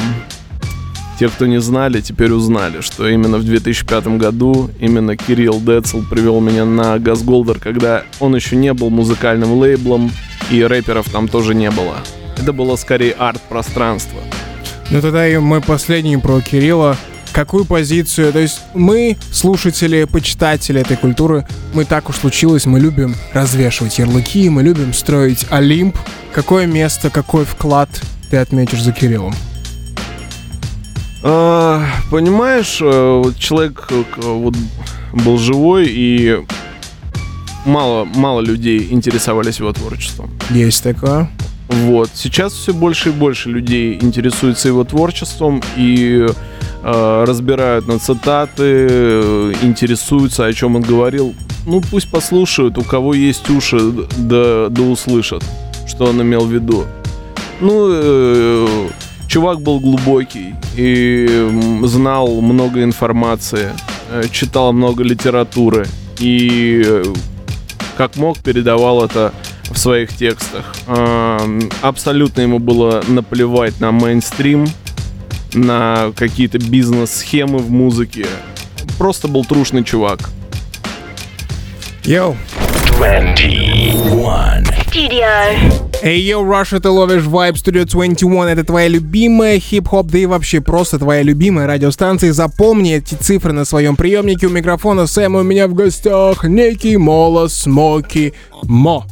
те, 1.21 1.29
кто 1.29 1.45
не 1.45 1.61
знали, 1.61 2.01
теперь 2.01 2.33
узнали, 2.33 2.81
что 2.81 3.07
именно 3.07 3.37
в 3.37 3.45
2005 3.45 4.07
году 4.17 4.71
именно 4.81 5.19
Кирилл 5.19 5.61
Децл 5.61 6.01
привел 6.09 6.41
меня 6.41 6.65
на 6.65 6.99
Газголдер, 6.99 7.59
когда 7.59 8.05
он 8.21 8.35
еще 8.35 8.57
не 8.57 8.73
был 8.73 8.89
музыкальным 8.89 9.53
лейблом, 9.53 10.11
и 10.51 10.63
рэперов 10.63 11.11
там 11.11 11.29
тоже 11.29 11.55
не 11.55 11.71
было. 11.71 11.97
Это 12.39 12.55
было 12.55 12.75
скорее 12.77 13.13
арт-пространство. 13.13 14.19
Ну 14.91 15.03
тогда 15.03 15.29
и 15.29 15.37
мой 15.37 15.61
последний 15.61 16.17
про 16.17 16.41
Кирилла. 16.41 16.97
Какую 17.33 17.67
позицию? 17.67 18.33
То 18.33 18.39
есть 18.39 18.63
мы, 18.73 19.19
слушатели, 19.31 20.05
почитатели 20.05 20.81
этой 20.81 20.97
культуры, 20.97 21.47
мы 21.75 21.85
так 21.85 22.09
уж 22.09 22.17
случилось, 22.17 22.65
мы 22.65 22.81
любим 22.81 23.15
развешивать 23.35 23.99
ярлыки, 23.99 24.49
мы 24.49 24.63
любим 24.63 24.95
строить 24.95 25.45
Олимп. 25.51 25.99
Какое 26.33 26.65
место, 26.65 27.11
какой 27.11 27.45
вклад 27.45 27.91
ты 28.31 28.39
отметишь 28.39 28.83
за 28.83 28.93
Кириллом? 28.93 29.35
А, 31.23 31.85
понимаешь, 32.11 32.79
э, 32.81 33.21
вот 33.25 33.37
человек 33.37 33.89
э, 33.91 34.05
вот 34.17 34.55
был 35.13 35.39
живой 35.39 35.87
и 35.89 36.39
мало, 37.67 38.05
мало 38.05 38.41
людей 38.41 38.89
интересовались 38.91 39.59
его 39.59 39.73
творчеством. 39.73 40.31
Есть 40.51 40.83
такое. 40.83 41.31
Вот. 41.69 42.11
Сейчас 42.15 42.53
все 42.53 42.73
больше 42.73 43.11
и 43.11 43.13
больше 43.13 43.49
людей 43.49 43.99
интересуются 44.01 44.69
его 44.69 44.83
творчеством 44.85 45.63
и 45.77 46.27
э, 46.83 47.25
разбирают 47.27 47.87
на 47.87 47.99
цитаты, 47.99 48.89
э, 48.91 49.53
интересуются, 49.63 50.47
о 50.47 50.53
чем 50.53 50.77
он 50.77 50.83
говорил. 50.83 51.35
Ну, 51.67 51.81
пусть 51.81 52.11
послушают, 52.11 52.77
у 52.79 52.83
кого 52.83 53.15
есть 53.15 53.49
уши, 53.51 53.79
да, 54.19 54.69
да 54.69 54.83
услышат, 54.83 55.45
что 55.87 56.07
он 56.07 56.21
имел 56.23 56.47
в 56.47 56.53
виду. 56.53 56.87
Ну, 57.61 57.89
э, 57.91 58.89
чувак 59.31 59.61
был 59.61 59.79
глубокий 59.79 60.55
и 60.77 61.49
знал 61.85 62.41
много 62.41 62.83
информации, 62.83 63.71
э, 64.11 64.25
читал 64.31 64.73
много 64.73 65.05
литературы 65.05 65.87
и 66.19 66.83
э, 66.85 67.05
как 67.97 68.17
мог 68.17 68.39
передавал 68.39 69.05
это 69.05 69.33
в 69.71 69.79
своих 69.79 70.17
текстах. 70.17 70.75
Эм, 70.89 71.71
Абсолютно 71.81 72.41
ему 72.41 72.59
было 72.59 73.05
наплевать 73.07 73.79
на 73.79 73.93
мейнстрим, 73.93 74.67
на 75.55 76.13
какие-то 76.17 76.59
бизнес-схемы 76.59 77.59
в 77.59 77.71
музыке. 77.71 78.27
Просто 78.99 79.29
был 79.29 79.45
трушный 79.45 79.85
чувак. 79.85 80.31
Yo. 82.05 82.37
21. 82.99 84.65
Studio. 84.89 85.90
Ay, 86.03 86.19
yo, 86.23 86.47
Russia, 86.47 86.81
ты 86.81 86.89
ловишь 86.89 87.25
Vibe 87.25 87.55
Studio 87.55 87.85
21. 87.85 88.45
Это 88.45 88.65
твоя 88.65 88.89
любимая 88.89 89.59
хип-хоп, 89.61 90.07
да 90.07 90.19
и 90.19 90.25
вообще 90.25 90.63
просто 90.63 90.99
твоя 90.99 91.23
любимая 91.23 91.67
радиостанция. 91.67 92.33
Запомни 92.33 92.95
эти 92.95 93.15
цифры 93.15 93.53
на 93.53 93.67
своем 93.67 93.97
приемнике. 93.97 94.47
У 94.47 94.51
микрофона 94.51 95.07
Сэм, 95.07 95.35
у 95.35 95.43
меня 95.43 95.69
в 95.69 95.75
гостях 95.75 96.45
некий 96.45 96.97
Мола 96.97 97.49
Смоки 97.51 98.33
Мо. 98.63 99.05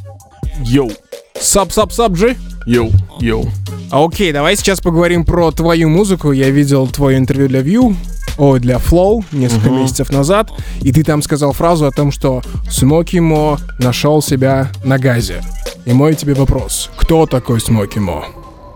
Yo, 0.65 0.91
'sup, 1.39 1.73
'sup, 1.73 1.93
'sup, 1.93 2.13
G. 2.13 2.37
yo, 2.67 2.91
yo. 3.21 3.45
Окей, 3.91 4.33
давай 4.33 4.57
сейчас 4.57 4.81
поговорим 4.81 5.25
про 5.27 5.51
твою 5.53 5.91
музыку. 5.91 6.33
Я 6.33 6.49
видел 6.49 6.87
твое 6.87 7.19
интервью 7.19 7.49
для 7.49 7.61
View, 7.61 7.95
ой, 8.39 8.61
для 8.61 8.77
Flow 8.77 9.25
несколько 9.33 9.71
месяцев 9.71 10.11
назад, 10.11 10.51
и 10.81 10.93
ты 10.93 11.03
там 11.05 11.23
сказал 11.23 11.53
фразу 11.53 11.87
о 11.87 11.91
том, 11.91 12.11
что 12.13 12.43
Смоки 12.71 13.19
Мо 13.19 13.59
нашел 13.79 14.23
себя 14.23 14.71
на 14.85 14.99
газе. 14.99 15.43
И 15.85 15.93
мой 15.93 16.15
тебе 16.15 16.35
вопрос. 16.35 16.91
Кто 16.97 17.27
такой 17.27 17.61
Смоки 17.61 17.99
Мо? 17.99 18.25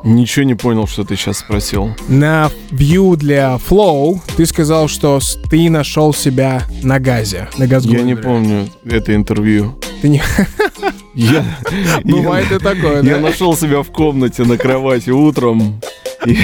Ничего 0.04 0.44
не 0.44 0.54
понял, 0.56 0.88
что 0.88 1.04
ты 1.04 1.14
сейчас 1.14 1.38
спросил. 1.38 1.94
На 2.08 2.50
View 2.72 3.16
для 3.16 3.56
Flow 3.68 4.20
ты 4.36 4.46
сказал, 4.46 4.88
что 4.88 5.20
ты 5.48 5.70
нашел 5.70 6.12
себя 6.12 6.64
на 6.82 6.98
газе. 6.98 7.48
На 7.56 7.64
Я 7.64 7.68
газгольдере. 7.70 8.02
не 8.04 8.16
помню 8.16 8.68
это 8.84 9.14
интервью. 9.14 9.78
Ты 10.00 10.08
не... 10.08 10.20
Я, 11.14 11.44
Бывает 12.04 12.50
и 12.50 12.58
такое, 12.58 13.02
я 13.02 13.16
да? 13.16 13.20
нашел 13.20 13.54
себя 13.54 13.82
в 13.82 13.92
комнате 13.92 14.44
на 14.44 14.56
кровати 14.56 15.10
утром 15.10 15.78
и 16.24 16.38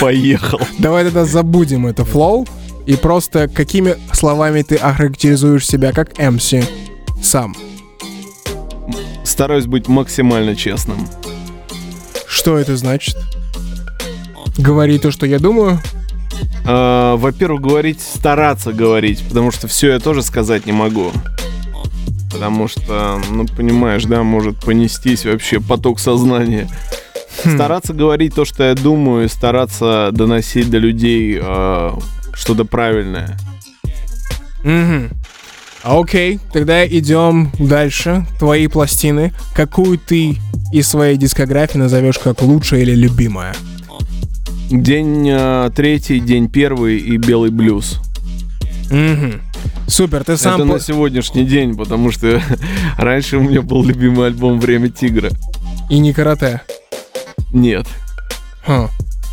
поехал. 0.00 0.60
Давай 0.78 1.04
тогда 1.04 1.24
забудем 1.24 1.86
это 1.86 2.02
Flow 2.02 2.48
и 2.86 2.96
просто 2.96 3.48
какими 3.48 3.96
словами 4.12 4.62
ты 4.62 4.76
охарактеризуешь 4.76 5.66
себя 5.66 5.92
как 5.92 6.12
MC 6.18 6.64
сам. 7.22 7.54
Стараюсь 9.24 9.66
быть 9.66 9.88
максимально 9.88 10.54
честным. 10.54 11.08
Что 12.26 12.58
это 12.58 12.76
значит? 12.76 13.16
Говори 14.58 14.98
то, 14.98 15.10
что 15.10 15.26
я 15.26 15.38
думаю. 15.38 15.80
А, 16.66 17.16
Во-первых, 17.16 17.62
говорить, 17.62 18.00
стараться 18.00 18.72
говорить, 18.72 19.22
потому 19.28 19.50
что 19.50 19.66
все 19.66 19.92
я 19.92 19.98
тоже 19.98 20.22
сказать 20.22 20.66
не 20.66 20.72
могу. 20.72 21.10
Потому 22.30 22.68
что, 22.68 23.20
ну, 23.30 23.46
понимаешь, 23.46 24.04
да, 24.04 24.22
может 24.22 24.58
понестись 24.60 25.24
вообще 25.24 25.60
поток 25.60 26.00
сознания. 26.00 26.68
Стараться 27.38 27.92
говорить 27.92 28.34
то, 28.34 28.44
что 28.44 28.64
я 28.64 28.74
думаю, 28.74 29.26
и 29.26 29.28
стараться 29.28 30.10
доносить 30.12 30.70
до 30.70 30.78
людей 30.78 31.38
э, 31.40 31.90
что-то 32.32 32.64
правильное. 32.64 33.36
А, 34.64 36.00
Окей, 36.00 36.40
тогда 36.52 36.86
идем 36.86 37.52
дальше. 37.58 38.26
Твои 38.38 38.68
пластины. 38.68 39.34
Какую 39.54 39.98
ты 39.98 40.38
из 40.72 40.88
своей 40.88 41.16
дискографии 41.18 41.76
назовешь 41.76 42.18
как 42.18 42.40
лучшая 42.42 42.80
или 42.80 42.94
любимая? 42.94 43.54
День 44.70 45.28
э, 45.30 45.70
третий, 45.76 46.20
день 46.20 46.48
первый 46.48 46.98
и 46.98 47.18
белый 47.18 47.50
блюз. 47.50 48.00
Мгм. 48.90 49.42
Супер, 49.86 50.24
ты 50.24 50.36
сам... 50.36 50.54
Это 50.54 50.64
на 50.64 50.80
сегодняшний 50.80 51.44
день, 51.44 51.76
потому 51.76 52.10
что 52.10 52.40
раньше 52.98 53.36
у 53.36 53.42
меня 53.42 53.60
был 53.60 53.84
любимый 53.84 54.28
альбом 54.28 54.58
«Время 54.58 54.88
тигра». 54.88 55.30
И 55.90 55.98
не 55.98 56.14
карате. 56.14 56.62
Нет. 57.54 57.86
Хм. 58.66 58.88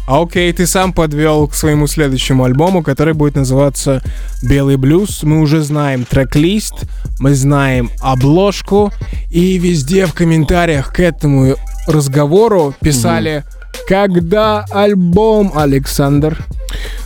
А 0.07 0.21
окей, 0.21 0.51
ты 0.53 0.67
сам 0.67 0.93
подвел 0.93 1.47
к 1.47 1.55
своему 1.55 1.87
следующему 1.87 2.43
альбому, 2.43 2.83
который 2.83 3.13
будет 3.13 3.35
называться 3.35 4.01
«Белый 4.43 4.77
блюз». 4.77 5.23
Мы 5.23 5.39
уже 5.39 5.61
знаем 5.61 6.05
трек-лист, 6.05 6.85
мы 7.19 7.33
знаем 7.33 7.89
обложку, 7.99 8.91
и 9.29 9.57
везде 9.57 10.05
в 10.05 10.13
комментариях 10.13 10.93
к 10.93 10.99
этому 10.99 11.55
разговору 11.87 12.75
писали 12.81 13.43
«Когда 13.87 14.65
альбом, 14.71 15.51
Александр?» 15.55 16.45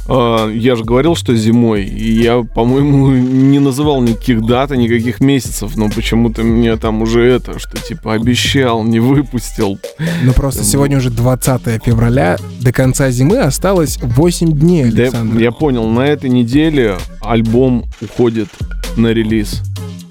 А, 0.08 0.48
Я 0.52 0.76
же 0.76 0.84
говорил, 0.84 1.16
что 1.16 1.36
зимой. 1.36 1.84
И 1.86 2.12
я, 2.22 2.44
по-моему, 2.44 3.10
не 3.12 3.58
называл 3.60 4.02
никаких 4.02 4.46
дат 4.46 4.72
и 4.72 4.78
никаких 4.78 5.20
месяцев, 5.20 5.76
но 5.76 5.90
почему-то 5.90 6.44
мне 6.44 6.76
там 6.78 7.02
уже 7.02 7.24
это, 7.26 7.58
что 7.58 7.78
типа 7.78 8.14
обещал, 8.14 8.84
не 8.84 9.00
выпустил. 9.00 9.80
Ну 10.24 10.34
просто 10.34 10.64
сегодня 10.64 10.98
уже 10.98 11.10
20 11.10 11.84
февраля, 11.84 12.38
до 12.62 12.72
конца 12.72 13.10
зимы 13.10 13.40
осталось 13.40 13.98
8 14.00 14.52
дней, 14.52 14.92
Да, 14.92 15.04
Александр. 15.04 15.40
я 15.40 15.52
понял, 15.52 15.88
на 15.88 16.02
этой 16.02 16.30
неделе 16.30 16.98
альбом 17.22 17.86
уходит 18.00 18.50
на 18.98 19.08
релиз. 19.08 19.64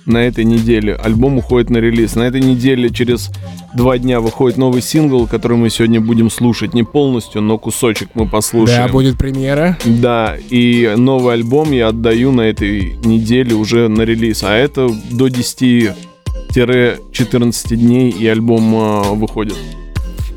На 0.07 0.19
этой 0.19 0.45
неделе 0.45 0.95
альбом 0.95 1.39
уходит 1.39 1.71
на 1.71 1.79
релиз. 1.79 2.15
На 2.15 2.25
этой 2.25 2.43
неделе 2.43 2.91
через 2.91 3.31
два 3.75 3.97
дня 3.97 4.21
выходит 4.21 4.59
новый 4.59 4.83
сингл, 4.83 5.27
который 5.27 5.57
мы 5.57 5.71
сегодня 5.71 5.99
будем 6.01 6.31
слушать. 6.31 6.75
Не 6.75 6.83
полностью, 6.83 7.41
но 7.41 7.57
кусочек 7.59 8.11
мы 8.15 8.29
послушаем. 8.29 8.87
Да, 8.87 8.93
будет 8.93 9.17
премьера. 9.17 9.79
Да, 9.85 10.37
и 10.51 10.93
новый 10.97 11.35
альбом 11.35 11.71
я 11.73 11.89
отдаю 11.89 12.33
на 12.33 12.43
этой 12.43 12.99
неделе 13.05 13.55
уже 13.55 13.89
на 13.89 14.03
релиз. 14.03 14.45
А 14.45 14.55
это 14.55 14.91
до 15.11 15.29
10-14 15.29 17.77
дней 17.77 18.11
и 18.11 18.27
альбом 18.27 18.75
э, 18.75 19.15
выходит. 19.15 19.57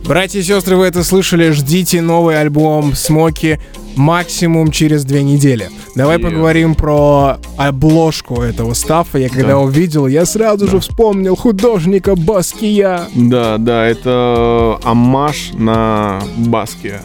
Братья 0.07 0.39
и 0.39 0.43
сестры, 0.43 0.77
вы 0.77 0.85
это 0.85 1.03
слышали, 1.03 1.51
ждите 1.51 2.01
новый 2.01 2.39
альбом 2.39 2.93
Смоки 2.95 3.59
максимум 3.97 4.71
через 4.71 5.03
две 5.03 5.21
недели. 5.21 5.69
Давай 5.95 6.17
Yeah. 6.17 6.21
поговорим 6.21 6.75
про 6.75 7.39
обложку 7.57 8.41
этого 8.41 8.73
стафа. 8.73 9.17
Я 9.17 9.27
когда 9.27 9.49
Да. 9.49 9.57
увидел, 9.59 10.07
я 10.07 10.25
сразу 10.25 10.67
же 10.67 10.79
вспомнил 10.79 11.35
художника 11.35 12.15
Баския. 12.15 13.01
Да, 13.15 13.57
да, 13.57 13.85
это 13.85 14.77
аммаж 14.83 15.49
на 15.53 16.21
Баске. 16.37 17.01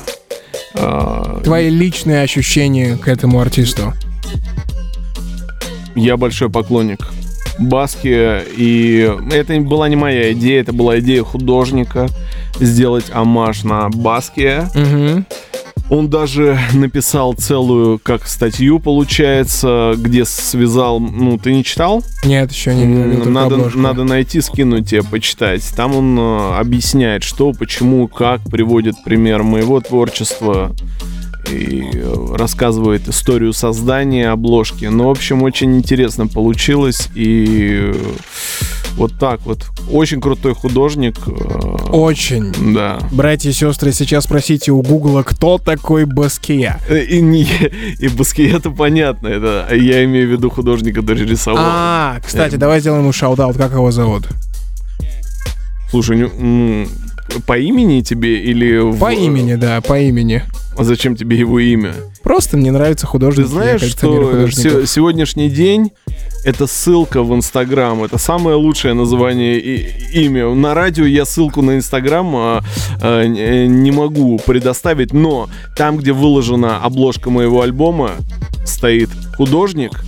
А, 0.75 1.41
Твои 1.43 1.71
личные 1.71 2.23
ощущения 2.23 2.97
к 2.97 3.09
этому 3.09 3.41
артисту. 3.41 3.95
Я 5.97 6.17
большой 6.17 6.51
поклонник 6.51 7.01
Баски, 7.59 8.43
и 8.57 9.11
это 9.33 9.59
была 9.61 9.89
не 9.89 9.97
моя 9.97 10.33
идея, 10.33 10.61
это 10.61 10.73
была 10.73 11.01
идея 11.01 11.23
художника 11.25 12.09
сделать 12.65 13.07
аммаж 13.13 13.65
на 13.65 13.89
Баске. 13.89 14.69
Мгм. 14.75 15.27
Он 15.91 16.09
даже 16.09 16.59
написал 16.73 17.35
целую, 17.35 17.99
как 18.03 18.27
статью, 18.27 18.79
получается, 18.79 19.93
где 19.97 20.25
связал... 20.25 21.01
Ну, 21.01 21.37
ты 21.37 21.53
не 21.53 21.63
читал? 21.65 22.03
Нет, 22.25 22.51
еще 22.51 22.75
не 22.75 22.87
надо, 22.87 23.57
обложку. 23.57 23.79
надо 23.79 24.05
найти, 24.05 24.41
скинуть 24.41 24.89
тебе, 24.89 25.03
почитать. 25.03 25.63
Там 25.77 25.95
он 25.95 26.19
э, 26.19 26.59
объясняет, 26.59 27.25
что, 27.25 27.53
почему, 27.53 28.09
как, 28.09 28.43
приводит 28.45 28.95
пример 29.05 29.43
моего 29.43 29.81
творчества 29.81 30.75
и 31.53 31.91
э, 31.95 32.35
рассказывает 32.37 33.09
историю 33.09 33.53
создания 33.53 34.31
обложки. 34.31 34.87
Ну, 34.87 35.05
в 35.07 35.11
общем, 35.11 35.43
очень 35.43 35.77
интересно 35.77 36.27
получилось. 36.27 37.09
И 37.15 37.93
э, 37.95 37.95
вот 38.97 39.13
так 39.19 39.41
вот. 39.43 39.67
Очень 39.91 40.21
крутой 40.21 40.55
художник. 40.55 41.17
э, 41.27 41.33
Очень. 41.91 42.53
Да. 42.75 42.99
Братья 43.11 43.51
и 43.51 43.53
сестры, 43.53 43.93
сейчас 43.93 44.25
спросите 44.25 44.73
у 44.73 44.83
Гугла, 44.83 45.23
кто 45.23 45.59
такой 45.59 46.05
Баския. 46.05 46.81
И, 46.91 47.21
не, 47.21 47.47
и 47.99 48.09
Баскиет, 48.09 48.61
это 48.61 48.71
понятно. 48.71 49.29
Это, 49.29 49.69
я 49.75 50.05
имею 50.05 50.29
в 50.29 50.33
виду 50.33 50.51
художника, 50.51 51.01
который 51.01 51.27
рисовал. 51.27 51.63
А, 51.65 52.21
кстати, 52.25 52.55
Э, 52.55 52.59
давай 52.59 52.81
сделаем 52.81 53.03
ему 53.03 53.13
shout-out, 53.13 53.57
как 53.57 53.73
его 53.73 53.91
зовут? 53.91 54.29
Слушай, 55.91 56.17
ну, 56.39 56.87
по 57.47 57.59
имени 57.59 58.01
тебе 58.03 58.41
или... 58.43 58.79
в- 58.79 58.99
По 58.99 59.13
имени, 59.13 59.55
да, 59.55 59.81
по 59.81 59.99
имени. 59.99 60.43
А 60.77 60.85
зачем 60.85 61.17
тебе 61.17 61.37
его 61.39 61.59
имя? 61.59 61.93
Просто 62.23 62.57
мне 62.57 62.71
нравится 62.71 63.07
художник. 63.07 63.45
Ты 63.47 63.51
знаешь, 63.53 63.83
что 63.83 64.49
се- 64.51 64.87
сегодняшний 64.87 65.51
день 65.51 65.91
это 66.45 66.67
ссылка 66.67 67.23
в 67.23 67.35
Инстаграм. 67.35 68.03
Это 68.05 68.17
самое 68.19 68.57
лучшее 68.57 68.95
название 68.95 69.61
и- 69.61 70.25
имя. 70.25 70.49
На 70.55 70.73
радио 70.75 71.05
я 71.05 71.25
ссылку 71.27 71.61
на 71.63 71.77
Инстаграм 71.77 72.35
а, 72.35 72.65
а, 73.01 73.27
не 73.27 73.91
могу 73.91 74.39
предоставить, 74.39 75.13
но 75.13 75.49
там, 75.77 75.99
где 75.99 76.13
выложена 76.13 76.79
обложка 76.79 77.29
моего 77.31 77.61
альбома, 77.63 78.13
стоит 78.65 79.11
художник 79.37 80.03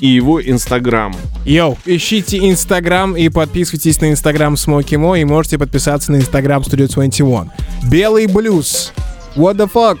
и 0.00 0.06
его 0.08 0.40
Инстаграм. 0.42 1.14
Йоу, 1.44 1.76
ищите 1.86 2.38
Инстаграм 2.48 3.16
и 3.16 3.28
подписывайтесь 3.28 4.00
на 4.00 4.10
Инстаграм 4.10 4.56
Смоки 4.56 4.96
Мо 4.96 5.16
и 5.16 5.24
можете 5.24 5.58
подписаться 5.58 6.12
на 6.12 6.16
Инстаграм 6.16 6.62
Studio 6.62 6.88
21. 6.92 7.50
Белый 7.90 8.26
блюз. 8.26 8.92
What 9.36 9.56
the 9.56 9.70
fuck? 9.72 9.98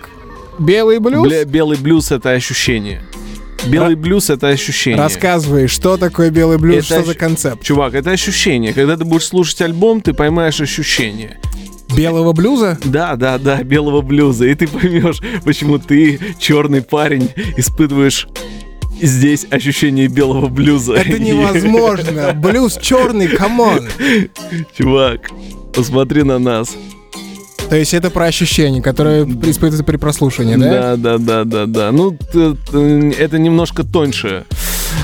Белый 0.58 0.98
блюз? 0.98 1.26
Бля- 1.26 1.44
белый 1.44 1.76
блюз 1.78 2.10
это 2.10 2.30
ощущение. 2.32 3.02
Белый 3.66 3.96
блюз 3.96 4.30
это 4.30 4.48
ощущение. 4.48 4.98
Рассказывай, 5.00 5.66
что 5.66 5.96
такое 5.96 6.30
белый 6.30 6.58
блюз, 6.58 6.76
Это 6.76 6.84
что 6.84 7.04
за 7.04 7.10
ощ- 7.12 7.18
концепт? 7.18 7.62
Чувак, 7.62 7.94
это 7.94 8.10
ощущение. 8.12 8.72
Когда 8.72 8.96
ты 8.96 9.04
будешь 9.04 9.24
слушать 9.26 9.60
альбом, 9.62 10.00
ты 10.00 10.12
поймаешь 10.14 10.60
ощущение. 10.60 11.38
Белого 11.96 12.32
блюза? 12.32 12.78
Да, 12.84 13.16
да, 13.16 13.38
да, 13.38 13.62
белого 13.62 14.02
блюза. 14.02 14.46
И 14.46 14.54
ты 14.54 14.68
поймешь, 14.68 15.20
почему 15.44 15.78
ты, 15.78 16.20
черный 16.38 16.82
парень, 16.82 17.30
испытываешь 17.56 18.28
здесь 19.00 19.46
ощущение 19.50 20.08
белого 20.08 20.48
блюза. 20.48 20.94
Это 20.94 21.18
невозможно. 21.18 22.32
Блюз 22.34 22.78
черный, 22.80 23.28
come 23.28 23.62
on. 23.62 23.88
Чувак, 24.76 25.30
посмотри 25.74 26.22
на 26.22 26.38
нас. 26.38 26.76
То 27.68 27.76
есть 27.76 27.92
это 27.92 28.10
про 28.10 28.26
ощущения, 28.26 28.80
которые 28.80 29.24
испытываются 29.24 29.84
при 29.84 29.98
прослушивании, 29.98 30.56
да? 30.56 30.96
Да, 30.96 31.18
да, 31.18 31.18
да, 31.18 31.44
да, 31.44 31.66
да. 31.66 31.92
Ну, 31.92 32.16
это 32.32 33.38
немножко 33.38 33.84
тоньше. 33.84 34.46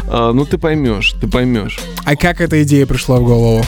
А, 0.09 0.33
ну, 0.33 0.46
ты 0.46 0.57
поймешь, 0.57 1.12
ты 1.20 1.28
поймешь. 1.28 1.78
А 2.04 2.16
как 2.16 2.40
эта 2.40 2.62
идея 2.62 2.87
пришла 2.87 3.20
в 3.20 3.24
голову? 3.24 3.64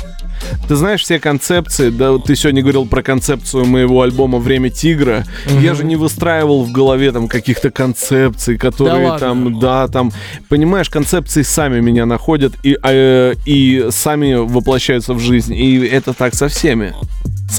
Ты 0.69 0.77
знаешь, 0.77 1.03
все 1.03 1.19
концепции, 1.19 1.91
да, 1.91 2.13
вот 2.13 2.25
ты 2.25 2.37
сегодня 2.37 2.63
говорил 2.63 2.87
про 2.87 3.03
концепцию 3.03 3.67
моего 3.67 4.03
альбома 4.03 4.39
«Время 4.39 4.71
тигра». 4.71 5.25
Я 5.61 5.75
же 5.75 5.85
не 5.85 5.97
выстраивал 5.97 6.65
в 6.65 6.73
голове 6.73 7.13
там 7.13 7.29
каких-то 7.29 7.71
концепций, 7.71 8.57
которые 8.57 9.09
ладно? 9.09 9.19
там, 9.19 9.61
да, 9.61 9.89
там, 9.89 10.13
понимаешь, 10.49 10.91
концепции 10.91 11.43
сами 11.43 11.81
меня 11.81 12.07
находят 12.07 12.55
и, 12.63 12.77
э, 12.83 13.35
и 13.45 13.87
сами 13.91 14.35
воплощаются 14.35 15.15
в 15.15 15.21
жизнь. 15.21 15.55
И 15.55 15.79
это 15.87 16.13
так 16.13 16.35
со 16.35 16.49
всеми. 16.49 16.95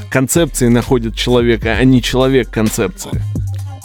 Концепции 0.10 0.68
находят 0.68 1.16
человека, 1.16 1.76
а 1.80 1.84
не 1.84 2.02
человек 2.02 2.50
концепции. 2.50 3.22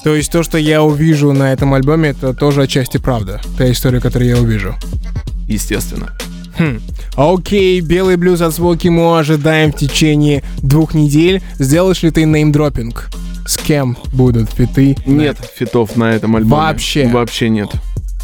То 0.02 0.16
есть 0.16 0.32
то, 0.32 0.42
что 0.42 0.58
я 0.58 0.82
увижу 0.82 1.32
на 1.32 1.52
этом 1.52 1.74
альбоме, 1.74 2.10
это 2.10 2.34
тоже 2.34 2.62
отчасти 2.62 2.98
правда. 2.98 3.40
Та 3.56 3.70
история, 3.70 4.00
которую 4.00 4.30
я 4.30 4.38
увижу. 4.38 4.74
Естественно. 5.46 6.10
Окей, 7.16 7.80
белый 7.80 8.16
блюз 8.16 8.40
от 8.40 8.54
Смоки 8.54 8.88
Мо 8.88 9.18
ожидаем 9.18 9.72
в 9.72 9.76
течение 9.76 10.42
двух 10.62 10.94
недель. 10.94 11.42
Сделаешь 11.58 12.02
ли 12.02 12.10
ты 12.10 12.24
неймдропинг? 12.24 13.10
С 13.46 13.56
кем 13.56 13.96
будут 14.12 14.50
фиты? 14.50 14.96
Нет 15.04 15.36
фитов 15.56 15.96
на 15.96 16.12
этом 16.12 16.36
альбоме. 16.36 16.54
Вообще? 16.62 17.08
Вообще 17.08 17.48
нет. 17.48 17.70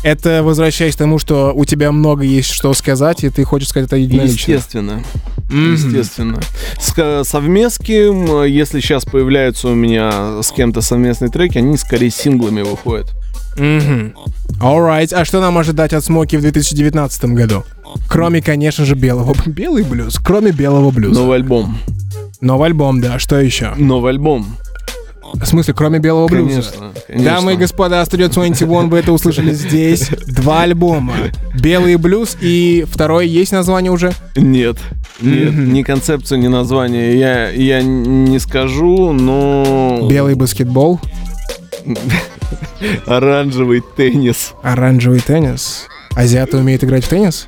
Это 0.05 0.45
возвращаясь 0.45 0.95
к 0.95 0.99
тому, 0.99 1.19
что 1.19 1.53
у 1.53 1.65
тебя 1.65 1.91
много 1.91 2.23
есть 2.23 2.51
что 2.51 2.73
сказать, 2.73 3.25
и 3.25 3.31
ты 3.31 3.43
хочешь 3.43 3.69
сказать 3.69 3.89
это 3.89 3.97
единолично. 3.97 4.53
Естественно. 4.53 5.03
Естественно. 5.51 6.41
С 6.81 6.93
ко- 6.93 7.25
совместки, 7.25 8.45
э, 8.45 8.49
если 8.49 8.79
сейчас 8.81 9.05
появляются 9.05 9.69
у 9.69 9.75
меня 9.75 10.41
с 10.43 10.53
кем-то 10.53 10.83
совместные 10.83 11.31
треки, 11.31 11.59
они 11.59 11.77
скорее 11.77 12.11
синглами 12.11 12.63
выходят. 12.63 13.11
Мгм. 13.59 14.15
Alright, 14.61 15.13
а 15.15 15.25
что 15.25 15.41
нам 15.41 15.59
ожидать 15.59 15.93
от 15.93 16.05
Смоки 16.05 16.37
в 16.37 16.41
2019 16.41 17.25
году? 17.35 17.65
Кроме, 18.09 18.43
конечно 18.43 18.85
же, 18.85 18.95
белого. 18.95 19.35
Белый 19.47 19.85
блюз. 19.85 20.19
Кроме 20.19 20.53
белого 20.53 20.91
блюза. 20.91 21.21
Новый 21.21 21.37
альбом. 21.37 21.79
Новый 22.41 22.69
альбом, 22.69 23.01
да. 23.01 23.19
Что 23.19 23.41
еще? 23.41 23.75
Новый 23.77 24.13
альбом. 24.13 24.47
В 25.35 25.45
смысле, 25.45 25.75
кроме 25.75 25.99
белого 25.99 26.27
блюза? 26.27 26.63
Конечно. 26.73 26.93
конечно. 27.07 27.25
Дамы 27.25 27.55
и 27.55 27.57
господа, 27.57 28.03
Studio 28.03 28.33
21, 28.33 28.89
вы 28.89 28.99
это 28.99 29.13
услышали 29.13 29.53
здесь. 29.53 30.09
Два 30.27 30.63
альбома. 30.63 31.15
Белый 31.55 31.97
блюз 31.97 32.37
и 32.41 32.87
второй 32.91 33.29
есть 33.29 33.53
название 33.53 33.93
уже? 33.93 34.13
Нет. 34.37 34.79
Нет, 35.21 35.53
ни 35.53 35.83
концепцию, 35.83 36.39
ни 36.39 36.47
название 36.47 37.19
я, 37.19 37.51
я 37.51 37.83
не 37.83 38.39
скажу, 38.39 39.13
но... 39.13 40.07
Белый 40.09 40.35
баскетбол, 40.37 41.01
Оранжевый 43.07 43.83
теннис. 43.97 44.55
оранжевый 44.63 45.21
теннис. 45.21 45.87
Азиаты 46.15 46.57
умеют 46.57 46.83
играть 46.83 47.05
в 47.05 47.09
теннис? 47.09 47.47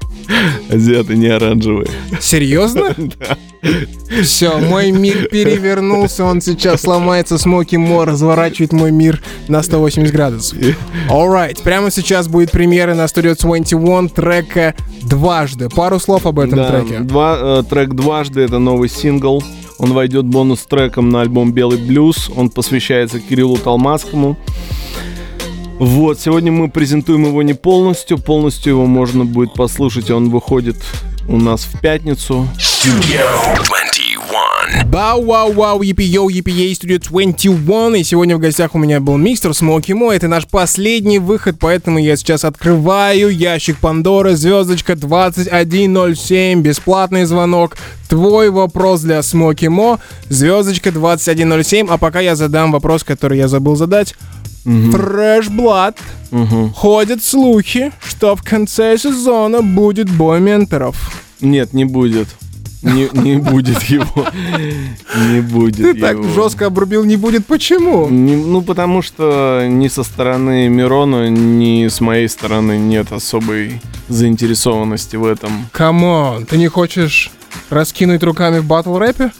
Азиаты 0.71 1.17
не 1.17 1.27
оранжевые. 1.27 1.89
Серьезно? 2.21 2.95
Все, 4.23 4.59
мой 4.59 4.91
мир 4.91 5.29
перевернулся, 5.29 6.25
он 6.25 6.41
сейчас 6.41 6.83
сломается, 6.83 7.37
Смоки 7.37 7.77
Мо 7.77 8.05
разворачивает 8.05 8.73
мой 8.73 8.91
мир 8.91 9.21
на 9.49 9.63
180 9.63 10.13
градусов. 10.13 10.59
Alright, 11.09 11.63
прямо 11.63 11.91
сейчас 11.91 12.29
будет 12.29 12.51
премьера 12.53 12.95
на 12.95 13.05
Studio 13.05 13.37
21 13.39 14.09
трека 14.09 14.75
«Дважды». 15.03 15.69
Пару 15.69 15.99
слов 16.01 16.27
об 16.27 16.39
этом 16.39 16.57
Да, 16.57 16.69
треке. 16.71 17.01
Два, 17.01 17.39
э, 17.41 17.63
трек 17.69 17.91
«Дважды»— 17.95 18.41
это 18.43 18.59
новый 18.59 18.89
сингл. 18.89 19.43
Он 19.79 19.93
войдет 19.95 20.27
бонус-треком 20.27 21.09
на 21.11 21.21
альбом 21.23 21.53
«Белый 21.53 21.79
блюз». 21.79 22.31
Он 22.35 22.51
посвящается 22.51 23.19
Кириллу 23.21 23.57
Талмацкому. 23.59 24.37
Вот, 25.81 26.21
сегодня 26.21 26.53
мы 26.53 26.69
презентуем 26.69 27.25
его 27.25 27.43
не 27.43 27.55
полностью. 27.55 28.19
Полностью 28.19 28.75
его 28.75 28.85
можно 28.85 29.25
будет 29.25 29.55
послушать. 29.55 30.11
Он 30.11 30.29
выходит 30.29 30.77
у 31.27 31.39
нас 31.39 31.63
в 31.63 31.81
пятницу. 31.81 32.47
Studio 32.59 33.25
21. 33.57 34.91
Бау, 34.91 35.25
вау, 35.25 35.53
вау, 35.55 35.81
епи 35.81 36.03
йоу, 36.03 36.29
епи 36.29 36.51
ей, 36.51 36.75
Studio 36.75 36.99
21. 36.99 37.95
И 37.95 38.05
сегодня 38.05 38.37
в 38.37 38.41
гостях 38.41 38.75
у 38.75 38.79
меня 38.79 39.01
был 39.01 39.17
мистер 39.17 39.55
Смоки 39.55 39.93
Мо. 39.93 40.13
Это 40.13 40.29
наш 40.29 40.47
последний 40.47 41.19
выход, 41.19 41.57
поэтому 41.59 41.99
я 41.99 42.15
сейчас 42.17 42.45
открываю 42.45 43.31
ящик 43.31 43.79
Пандоры, 43.79 44.37
звездочка 44.37 44.97
2107, 44.97 46.61
бесплатный 46.61 47.25
звонок. 47.25 47.79
Твой 48.11 48.51
вопрос 48.51 49.01
для 49.01 49.23
Смоки 49.23 49.67
Мо, 49.67 49.99
звездочка 50.29 50.93
2107. 50.93 51.87
А 51.89 51.97
пока 51.97 52.21
я 52.21 52.37
задам 52.37 52.71
вопрос, 52.71 53.03
который 53.03 53.39
я 53.39 53.49
забыл 53.49 53.77
задать. 53.77 54.15
Фреш 54.93 55.49
Блад. 55.49 55.99
Ходят 56.75 57.25
слухи, 57.25 57.93
что 58.07 58.37
в 58.37 58.43
конце 58.43 58.97
сезона 58.99 59.63
будет 59.63 60.09
бой 60.11 60.41
менторов. 60.41 60.97
Нет, 61.41 61.73
не 61.73 61.85
будет. 61.85 62.29
Не, 62.83 63.09
не 63.13 63.37
будет 63.37 63.83
его. 63.83 64.27
Не 65.33 65.41
будет 65.43 65.77
Ты 65.77 65.95
так 66.01 66.17
его. 66.17 66.29
жестко 66.33 66.67
обрубил, 66.67 67.05
не 67.05 67.17
будет. 67.17 67.45
Почему? 67.47 68.09
Не- 68.09 68.37
ну, 68.37 68.63
потому 68.63 69.03
что 69.03 69.67
ни 69.69 69.89
со 69.89 70.03
стороны 70.03 70.69
Мирона, 70.69 71.29
ни 71.29 71.89
с 71.89 72.01
моей 72.01 72.29
стороны 72.29 72.79
нет 72.79 73.13
особой 73.13 73.83
заинтересованности 74.09 75.17
в 75.17 75.25
этом. 75.27 75.69
Come 75.73 76.15
on, 76.15 76.47
ты 76.47 76.57
не 76.57 76.69
хочешь 76.69 77.31
раскинуть 77.69 78.23
руками 78.23 78.61
в 78.61 78.65
батл 78.65 78.97
рэпе? 78.97 79.31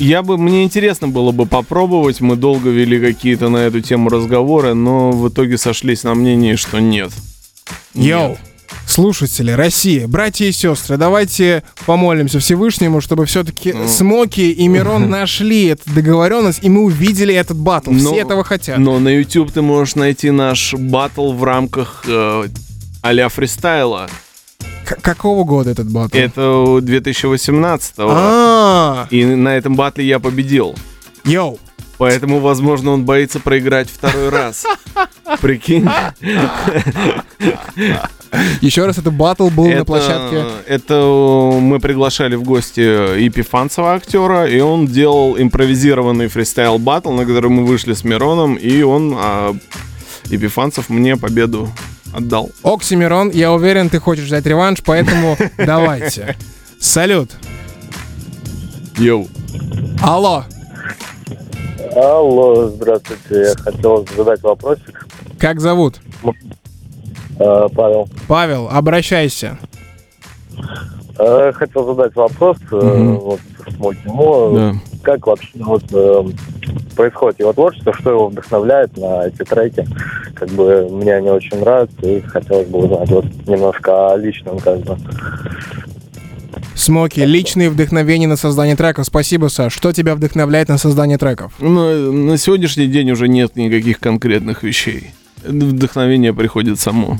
Я 0.00 0.22
бы, 0.22 0.38
мне 0.38 0.64
интересно 0.64 1.08
было 1.08 1.30
бы 1.30 1.46
попробовать. 1.46 2.20
Мы 2.20 2.36
долго 2.36 2.70
вели 2.70 2.98
какие-то 2.98 3.48
на 3.50 3.58
эту 3.58 3.80
тему 3.80 4.08
разговоры, 4.08 4.74
но 4.74 5.10
в 5.12 5.28
итоге 5.28 5.58
сошлись 5.58 6.02
на 6.04 6.14
мнении, 6.14 6.56
что 6.56 6.80
нет. 6.80 7.10
Yo, 7.94 8.38
слушатели, 8.86 9.50
Россия, 9.50 10.08
братья 10.08 10.46
и 10.46 10.52
сестры, 10.52 10.96
давайте 10.96 11.62
помолимся 11.86 12.38
Всевышнему, 12.40 13.00
чтобы 13.00 13.26
все-таки 13.26 13.72
Ну. 13.72 13.86
Смоки 13.88 14.50
и 14.50 14.68
Мирон 14.68 15.10
нашли 15.10 15.66
эту 15.66 15.82
договоренность, 15.94 16.60
и 16.62 16.68
мы 16.70 16.82
увидели 16.82 17.34
этот 17.34 17.58
батл. 17.58 17.90
Но- 17.92 17.98
Все 18.12 18.20
этого 18.22 18.42
хотят. 18.42 18.78
Но 18.78 18.98
на 18.98 19.08
YouTube 19.14 19.52
ты 19.52 19.60
можешь 19.60 19.96
найти 19.96 20.30
наш 20.30 20.74
батл 20.74 21.32
в 21.32 21.44
рамках 21.44 22.04
э, 22.08 22.44
а-ля 23.02 23.28
фристайла. 23.28 24.08
Какого 25.00 25.44
года 25.44 25.70
этот 25.70 25.90
батл? 25.90 26.16
Это 26.16 26.78
2018 26.80 27.94
А, 27.98 29.06
И 29.10 29.24
на 29.24 29.56
этом 29.56 29.76
батле 29.76 30.06
я 30.06 30.18
победил. 30.18 30.74
йоу, 31.24 31.58
Поэтому, 31.98 32.40
возможно, 32.40 32.92
он 32.92 33.04
боится 33.04 33.40
проиграть 33.40 33.90
второй 33.90 34.30
раз. 34.30 34.64
Прикинь. 35.42 35.86
еще 38.62 38.86
раз, 38.86 38.96
это 38.96 39.10
батл 39.10 39.48
был 39.48 39.68
на 39.68 39.84
площадке. 39.84 40.44
это 40.66 40.94
мы 41.60 41.78
приглашали 41.78 42.36
в 42.36 42.42
гости 42.42 42.80
Епифанцева 43.20 43.94
актера, 43.94 44.46
и 44.48 44.60
он 44.60 44.86
делал 44.86 45.38
импровизированный 45.38 46.28
фристайл 46.28 46.78
батл, 46.78 47.12
на 47.12 47.26
который 47.26 47.50
мы 47.50 47.66
вышли 47.66 47.92
с 47.92 48.02
Мироном, 48.02 48.54
и 48.54 48.80
он, 48.80 49.14
а, 49.16 49.54
Епифанцев, 50.30 50.88
мне 50.88 51.16
победу 51.16 51.68
отдал. 52.14 52.50
Оксимирон, 52.62 53.30
я 53.30 53.52
уверен, 53.52 53.88
ты 53.88 53.98
хочешь 53.98 54.24
взять 54.26 54.46
реванш, 54.46 54.78
поэтому 54.84 55.36
давайте. 55.58 56.36
Салют. 56.80 57.30
Йоу. 58.96 59.28
Алло, 60.02 60.44
Алло, 61.96 62.68
здравствуйте. 62.68 63.50
Я 63.50 63.54
хотел 63.56 64.06
задать 64.16 64.42
вопросик. 64.42 65.06
как 65.38 65.60
зовут? 65.60 66.00
Э, 67.38 67.66
Павел. 67.74 68.08
Павел, 68.28 68.68
обращайся. 68.70 69.58
Э, 71.18 71.52
Хотел 71.52 71.86
задать 71.86 72.14
вопрос. 72.14 72.58
Мгм. 72.70 73.16
Вот, 73.16 73.40
Смоки 73.76 74.06
Мо. 74.06 74.50
Да. 74.54 74.74
Как 75.02 75.26
вообще 75.26 75.48
вот, 75.54 75.82
э, 75.92 76.24
происходит 76.94 77.40
его 77.40 77.52
творчество? 77.52 77.92
Что 77.94 78.10
его 78.10 78.28
вдохновляет 78.28 78.96
на 78.96 79.26
эти 79.26 79.44
треки? 79.44 79.86
Как 80.34 80.48
бы 80.50 80.88
мне 80.90 81.14
они 81.14 81.30
очень 81.30 81.58
нравятся, 81.58 82.06
и 82.06 82.20
хотелось 82.20 82.68
бы 82.68 82.80
узнать 82.80 83.08
вот 83.10 83.24
немножко 83.46 84.12
о 84.12 84.16
личном, 84.16 84.58
как 84.58 84.80
бы. 84.80 84.96
Смоки, 86.74 87.20
личные 87.20 87.68
вдохновения 87.68 88.26
на 88.26 88.36
создание 88.36 88.74
треков. 88.74 89.04
Спасибо, 89.06 89.48
Саш. 89.48 89.74
Что 89.74 89.92
тебя 89.92 90.14
вдохновляет 90.14 90.68
на 90.68 90.78
создание 90.78 91.18
треков? 91.18 91.52
Ну, 91.58 92.10
на 92.12 92.38
сегодняшний 92.38 92.86
день 92.86 93.10
уже 93.10 93.28
нет 93.28 93.56
никаких 93.56 94.00
конкретных 94.00 94.62
вещей. 94.62 95.10
Вдохновение 95.44 96.32
приходит 96.32 96.80
само. 96.80 97.18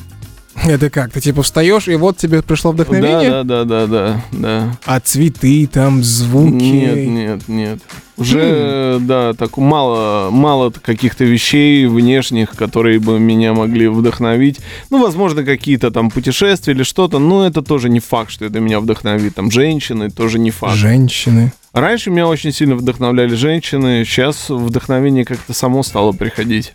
Это 0.65 0.91
как? 0.91 1.13
Ты 1.13 1.21
типа 1.21 1.43
встаешь, 1.43 1.89
и 1.89 1.95
вот 1.95 2.17
тебе 2.17 2.43
пришло 2.43 2.73
вдохновение? 2.73 3.31
Да, 3.31 3.45
да, 3.45 3.65
да, 3.65 3.87
да, 3.87 3.87
да, 3.87 4.25
да. 4.33 4.79
А 4.85 5.01
цветы, 5.01 5.67
там, 5.67 6.03
звуки. 6.03 6.53
Нет, 6.53 7.07
нет, 7.07 7.49
нет. 7.49 7.79
Уже, 8.17 8.99
да, 9.01 9.33
так 9.33 9.57
мало, 9.57 10.29
мало 10.31 10.71
каких-то 10.71 11.25
вещей 11.25 11.87
внешних, 11.87 12.51
которые 12.51 13.01
бы 13.01 13.19
меня 13.19 13.55
могли 13.55 13.89
вдохновить. 13.89 14.61
Ну, 14.91 15.03
возможно, 15.03 15.43
какие-то 15.43 15.91
там 15.91 16.11
путешествия 16.11 16.75
или 16.75 16.83
что-то, 16.83 17.19
но 17.19 17.47
это 17.47 17.63
тоже 17.63 17.89
не 17.89 18.01
факт, 18.01 18.31
что 18.31 18.45
это 18.45 18.61
меня 18.61 18.81
вдохновит. 18.81 19.37
Там 19.37 19.51
женщины 19.51 20.11
тоже 20.11 20.39
не 20.39 20.51
факт. 20.51 20.75
Женщины. 20.75 21.53
Раньше 21.73 22.11
меня 22.11 22.27
очень 22.27 22.53
сильно 22.53 22.75
вдохновляли 22.75 23.35
женщины, 23.37 24.05
сейчас 24.05 24.51
вдохновение 24.51 25.25
как-то 25.25 25.55
само 25.55 25.83
стало 25.83 26.13
приходить. 26.13 26.75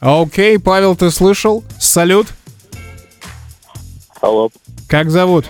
Окей, 0.00 0.58
Павел, 0.58 0.94
ты 0.94 1.10
слышал? 1.10 1.64
Салют. 1.78 2.28
Алло. 4.20 4.50
Как 4.88 5.10
зовут? 5.10 5.46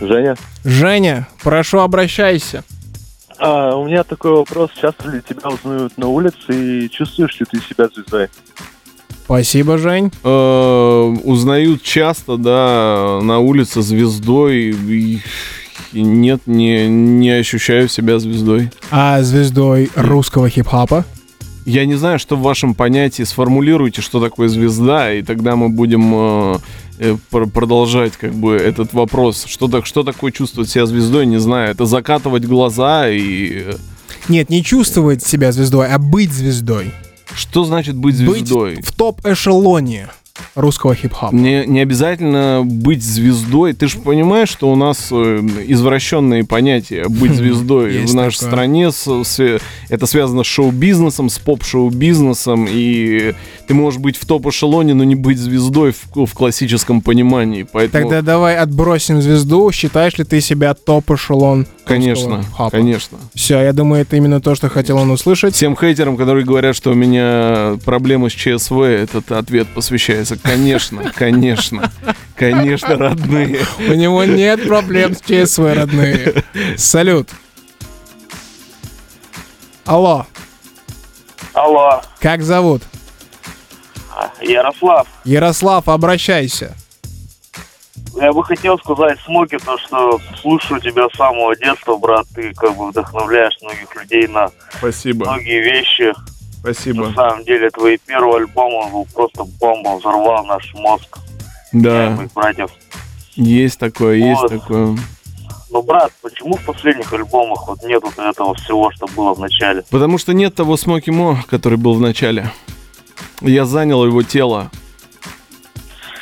Женя? 0.00 0.36
Женя, 0.64 1.28
прошу, 1.42 1.78
обращайся. 1.80 2.64
А, 3.38 3.74
у 3.76 3.86
меня 3.86 4.04
такой 4.04 4.32
вопрос. 4.32 4.70
Часто 4.80 5.08
ли 5.10 5.20
тебя 5.26 5.48
узнают 5.48 5.96
на 5.98 6.08
улице 6.08 6.36
и 6.84 6.90
чувствуешь 6.90 7.38
ли 7.40 7.46
ты 7.50 7.60
себя 7.60 7.88
звездой? 7.94 8.28
Спасибо, 9.24 9.78
Жень. 9.78 10.10
Э, 10.24 11.16
узнают 11.24 11.82
часто, 11.82 12.36
да, 12.36 13.20
на 13.22 13.38
улице 13.38 13.80
звездой. 13.82 14.74
и- 14.74 15.20
и 15.92 16.02
нет, 16.02 16.42
не, 16.46 16.86
не 16.88 17.30
ощущаю 17.30 17.88
себя 17.88 18.18
звездой. 18.20 18.70
А 18.92 19.22
звездой 19.22 19.90
русского 19.96 20.48
хип-хопа? 20.48 21.04
Я 21.66 21.84
не 21.84 21.94
знаю, 21.94 22.18
что 22.20 22.36
в 22.36 22.42
вашем 22.42 22.74
понятии 22.74 23.22
сформулируйте, 23.24 24.00
что 24.00 24.20
такое 24.20 24.48
звезда, 24.48 25.12
и 25.12 25.22
тогда 25.22 25.56
мы 25.56 25.68
будем 25.68 26.12
э, 26.14 26.54
э, 26.54 26.58
продолжать 27.52 28.12
как 28.16 28.34
бы 28.34 28.54
этот 28.56 28.92
вопрос. 28.92 29.44
Что, 29.46 29.68
так, 29.68 29.86
что 29.86 30.02
такое 30.02 30.32
чувствовать 30.32 30.68
себя 30.70 30.86
звездой, 30.86 31.26
не 31.26 31.38
знаю. 31.38 31.70
Это 31.70 31.86
закатывать 31.86 32.44
глаза 32.44 33.08
и... 33.08 33.50
э, 33.52 33.74
Нет, 34.28 34.50
не 34.50 34.62
чувствовать 34.62 35.22
себя 35.22 35.52
звездой, 35.52 35.88
а 35.88 35.98
быть 35.98 36.32
звездой. 36.32 36.92
Что 37.34 37.64
значит 37.64 37.96
быть 37.96 38.16
звездой? 38.16 38.76
Быть 38.76 38.86
в 38.86 38.92
топ-эшелоне 38.94 40.08
русского 40.54 40.94
хип-хопа. 40.94 41.34
Не, 41.34 41.64
не 41.66 41.80
обязательно 41.80 42.62
быть 42.64 43.02
звездой. 43.02 43.72
Ты 43.72 43.88
же 43.88 43.98
понимаешь, 43.98 44.48
что 44.48 44.70
у 44.70 44.76
нас 44.76 45.08
э, 45.10 45.40
извращенные 45.66 46.44
понятия 46.44 47.06
быть 47.08 47.32
звездой 47.34 47.94
Есть 47.94 48.12
в 48.12 48.16
нашей 48.16 48.38
такое. 48.38 48.50
стране. 48.50 48.90
это 49.88 50.06
связано 50.06 50.42
с 50.42 50.46
шоу-бизнесом, 50.46 51.28
с 51.28 51.38
поп-шоу-бизнесом. 51.38 52.66
И 52.68 53.34
ты 53.70 53.74
можешь 53.74 54.00
быть 54.00 54.16
в 54.16 54.26
топ-эшелоне, 54.26 54.94
но 54.94 55.04
не 55.04 55.14
быть 55.14 55.38
звездой 55.38 55.92
в, 55.92 56.26
в 56.26 56.34
классическом 56.34 57.00
понимании. 57.00 57.62
Поэтому, 57.62 58.02
Тогда 58.02 58.20
давай 58.20 58.56
отбросим 58.56 59.22
звезду. 59.22 59.70
Считаешь 59.70 60.18
ли 60.18 60.24
ты 60.24 60.40
себя 60.40 60.74
топ-эшелон 60.74 61.68
конечно, 61.84 62.44
конечно. 62.72 63.18
Все, 63.32 63.60
я 63.60 63.72
думаю, 63.72 64.02
это 64.02 64.16
именно 64.16 64.40
то, 64.40 64.56
что 64.56 64.68
хотел 64.68 64.96
он 64.96 65.12
услышать. 65.12 65.54
Всем 65.54 65.76
хейтерам, 65.76 66.16
которые 66.16 66.44
говорят, 66.44 66.74
что 66.74 66.90
у 66.90 66.94
меня 66.94 67.78
проблемы 67.84 68.28
с 68.28 68.32
ЧСВ, 68.32 68.80
этот 68.80 69.30
ответ 69.30 69.68
посвящается. 69.68 70.36
Конечно, 70.36 71.12
конечно, 71.14 71.92
конечно, 72.34 72.96
родные. 72.96 73.60
У 73.88 73.92
него 73.92 74.24
нет 74.24 74.66
проблем 74.66 75.14
с 75.14 75.20
ЧСВ, 75.20 75.60
родные. 75.60 76.42
Салют. 76.76 77.28
Алло, 79.84 80.26
Алло, 81.54 82.02
как 82.18 82.42
зовут? 82.42 82.82
Ярослав. 84.40 85.06
Ярослав, 85.24 85.88
обращайся. 85.88 86.74
Я 88.16 88.32
бы 88.32 88.42
хотел 88.44 88.76
сказать 88.78 89.18
Смоки, 89.24 89.56
то, 89.58 89.78
что 89.78 90.20
слушаю 90.40 90.80
тебя 90.80 91.08
с 91.12 91.16
самого 91.16 91.54
детства, 91.56 91.96
брат. 91.96 92.26
Ты 92.34 92.52
как 92.54 92.76
бы 92.76 92.88
вдохновляешь 92.90 93.54
многих 93.62 93.94
людей 93.94 94.26
на 94.26 94.50
Спасибо, 94.78 95.26
многие 95.26 95.60
вещи. 95.60 96.12
спасибо. 96.60 97.08
На 97.08 97.14
самом 97.14 97.44
деле, 97.44 97.70
твой 97.70 97.98
первый 98.04 98.36
альбом, 98.40 98.74
он 98.74 98.90
был 98.90 99.06
просто 99.14 99.44
бомба, 99.60 99.96
взорвал 99.96 100.44
наш 100.44 100.74
мозг. 100.74 101.18
Я 101.72 101.78
и 101.78 101.82
Да, 101.82 102.10
моих 102.16 102.32
братьев. 102.32 102.70
есть 103.36 103.78
такое, 103.78 104.16
есть 104.16 104.40
Вот. 104.42 104.50
такое. 104.50 104.98
Но, 105.70 105.82
брат, 105.82 106.10
почему 106.20 106.56
в 106.56 106.64
последних 106.64 107.12
альбомах 107.12 107.68
вот 107.68 107.82
нет 107.84 108.02
вот 108.02 108.18
этого 108.18 108.54
всего, 108.54 108.90
что 108.90 109.06
было 109.14 109.34
в 109.34 109.38
начале? 109.38 109.84
Потому 109.88 110.18
что 110.18 110.32
нет 110.34 110.52
того 110.56 110.76
Смоки 110.76 111.10
Мо, 111.10 111.38
который 111.48 111.78
был 111.78 111.94
в 111.94 112.00
начале. 112.00 112.50
Я 113.40 113.64
занял 113.64 114.04
его 114.04 114.22
тело. 114.22 114.70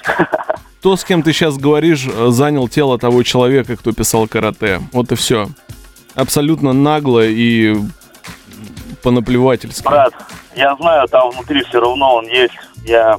То, 0.83 0.97
с 0.97 1.05
кем 1.05 1.23
ты 1.23 1.33
сейчас 1.33 1.57
говоришь, 1.57 2.07
э, 2.07 2.29
занял 2.31 2.69
тело 2.69 2.99
того 2.99 3.23
человека, 3.23 3.77
кто 3.77 3.93
писал 3.93 4.29
карате. 4.29 4.81
Вот 4.93 5.11
и 5.11 5.17
все. 5.17 5.49
Абсолютно 6.15 6.73
нагло 6.73 7.25
и 7.25 7.77
понаплевательски. 9.03 9.83
Брат, 9.85 10.15
я 10.55 10.77
знаю, 10.77 11.09
там 11.09 11.31
внутри 11.31 11.65
все 11.65 11.81
равно 11.81 12.17
он 12.17 12.27
есть. 12.27 12.55
Я 12.85 13.19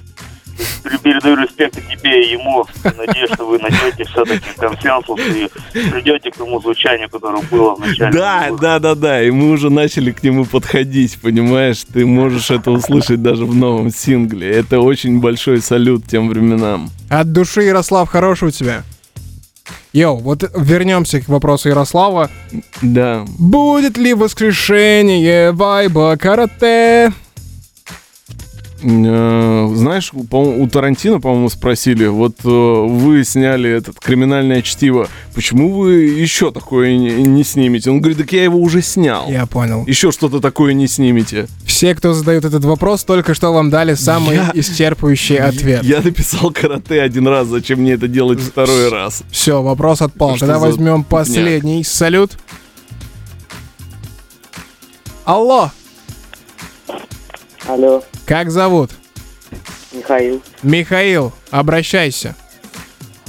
передаю 1.04 1.36
респект 1.38 1.78
и 1.78 1.96
тебе, 1.96 2.24
и 2.24 2.32
ему. 2.34 2.66
Надеюсь, 2.84 3.32
что 3.34 3.46
вы 3.46 3.60
найдете 3.60 4.04
все-таки 4.06 4.46
консенсус 4.58 5.20
и 5.20 5.50
придете 5.90 6.32
к 6.32 6.38
тому 6.38 6.62
звучанию, 6.62 7.10
которое 7.10 7.44
было 7.44 7.76
в 7.76 7.80
начале. 7.80 8.12
Да, 8.12 8.50
да, 8.60 8.80
да, 8.80 8.96
да. 8.96 9.24
И 9.24 9.32
мы 9.32 9.52
уже 9.52 9.70
начали 9.70 10.12
к 10.12 10.24
нему 10.24 10.46
подходить, 10.46 11.20
понимаешь? 11.22 11.84
Ты 11.92 12.06
можешь 12.06 12.52
это 12.52 12.72
услышать 12.72 13.22
даже 13.22 13.46
в 13.46 13.56
новом 13.56 13.92
сингле. 13.92 14.50
Это 14.50 14.80
очень 14.80 15.20
большой 15.20 15.62
салют 15.62 16.06
тем 16.08 16.30
временам. 16.30 16.90
От 17.10 17.32
души, 17.32 17.64
Ярослав, 17.64 18.10
хороший 18.10 18.50
у 18.50 18.52
тебя. 18.52 18.84
Йоу, 19.92 20.18
вот 20.18 20.44
вернемся 20.56 21.20
к 21.20 21.28
вопросу 21.28 21.70
Ярослава. 21.70 22.30
Да. 22.82 23.26
Будет 23.40 23.98
ли 23.98 24.14
воскрешение 24.14 25.52
вайба 25.52 26.16
карате? 26.18 27.12
Э, 28.82 29.72
Знаешь, 29.76 30.12
у 30.14 30.68
Тарантино, 30.68 31.20
по-моему, 31.20 31.50
спросили, 31.50 32.08
вот 32.08 32.36
э, 32.44 32.48
вы 32.50 33.24
сняли 33.24 33.70
этот 33.70 34.00
криминальное 34.00 34.62
чтиво, 34.62 35.08
почему 35.36 35.74
вы 35.80 35.96
еще 36.04 36.52
такое 36.52 36.96
не, 36.98 37.10
не 37.24 37.44
снимете? 37.44 37.90
Он 37.92 38.00
говорит, 38.00 38.18
так 38.20 38.32
я 38.32 38.44
его 38.44 38.60
уже 38.60 38.82
снял. 38.82 39.30
Я 39.30 39.46
понял. 39.46 39.84
Еще 39.86 40.12
что-то 40.12 40.40
такое 40.40 40.74
не 40.74 40.88
снимете. 40.88 41.48
Все, 41.66 41.94
кто 41.96 42.14
задают 42.14 42.46
этот 42.46 42.64
вопрос, 42.66 43.04
только 43.04 43.34
что 43.34 43.52
вам 43.54 43.70
дали 43.70 43.96
самый 43.96 44.36
Я- 44.36 44.52
исчерпывающий 44.54 45.38
ответ. 45.38 45.84
Я 45.84 46.02
написал 46.02 46.52
карате 46.52 47.02
один 47.02 47.28
раз, 47.28 47.48
зачем 47.48 47.80
мне 47.82 47.94
это 47.94 48.08
делать 48.08 48.40
второй 48.40 48.90
раз? 48.90 49.24
Все, 49.32 49.62
вопрос 49.62 50.02
отпал. 50.02 50.36
Что 50.38 50.46
Тогда 50.48 50.60
возьмем 50.60 51.04
последний. 51.04 51.84
Салют. 51.84 52.38
Алло, 55.26 55.72
Алло, 57.70 58.04
как 58.26 58.50
зовут? 58.50 58.90
Михаил. 59.92 60.42
Михаил, 60.64 61.32
обращайся. 61.52 62.36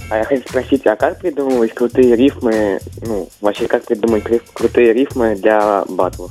А 0.08 0.16
я 0.16 0.24
хотел 0.24 0.42
спросить, 0.48 0.86
а 0.86 0.96
как 0.96 1.20
придумывать 1.20 1.74
крутые 1.74 2.16
рифмы, 2.16 2.80
ну, 3.02 3.28
вообще, 3.42 3.66
как 3.66 3.84
придумать 3.84 4.24
кру- 4.24 4.40
крутые 4.54 4.94
рифмы 4.94 5.36
для 5.36 5.84
батлов? 5.90 6.30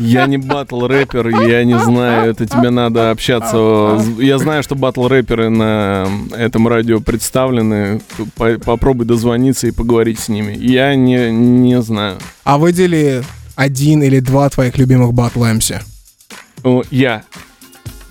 Я 0.00 0.24
не 0.26 0.38
батл 0.38 0.86
рэпер, 0.86 1.28
я 1.46 1.64
не 1.64 1.78
знаю, 1.78 2.30
это 2.30 2.46
тебе 2.46 2.70
надо 2.70 3.10
общаться. 3.10 4.00
Я 4.18 4.38
знаю, 4.38 4.62
что 4.62 4.74
батл 4.74 5.06
рэперы 5.06 5.50
на 5.50 6.08
этом 6.34 6.66
радио 6.66 6.98
представлены. 7.00 8.00
По- 8.36 8.58
Попробуй 8.58 9.04
дозвониться 9.04 9.66
и 9.66 9.70
поговорить 9.70 10.18
с 10.18 10.28
ними. 10.30 10.56
Я 10.58 10.94
не, 10.94 11.30
не 11.30 11.82
знаю. 11.82 12.16
А 12.42 12.56
выдели 12.56 13.22
один 13.54 14.02
или 14.02 14.18
два 14.20 14.48
твоих 14.48 14.78
любимых 14.78 15.12
батл 15.12 15.44
MC. 15.44 15.82
Я. 16.90 17.24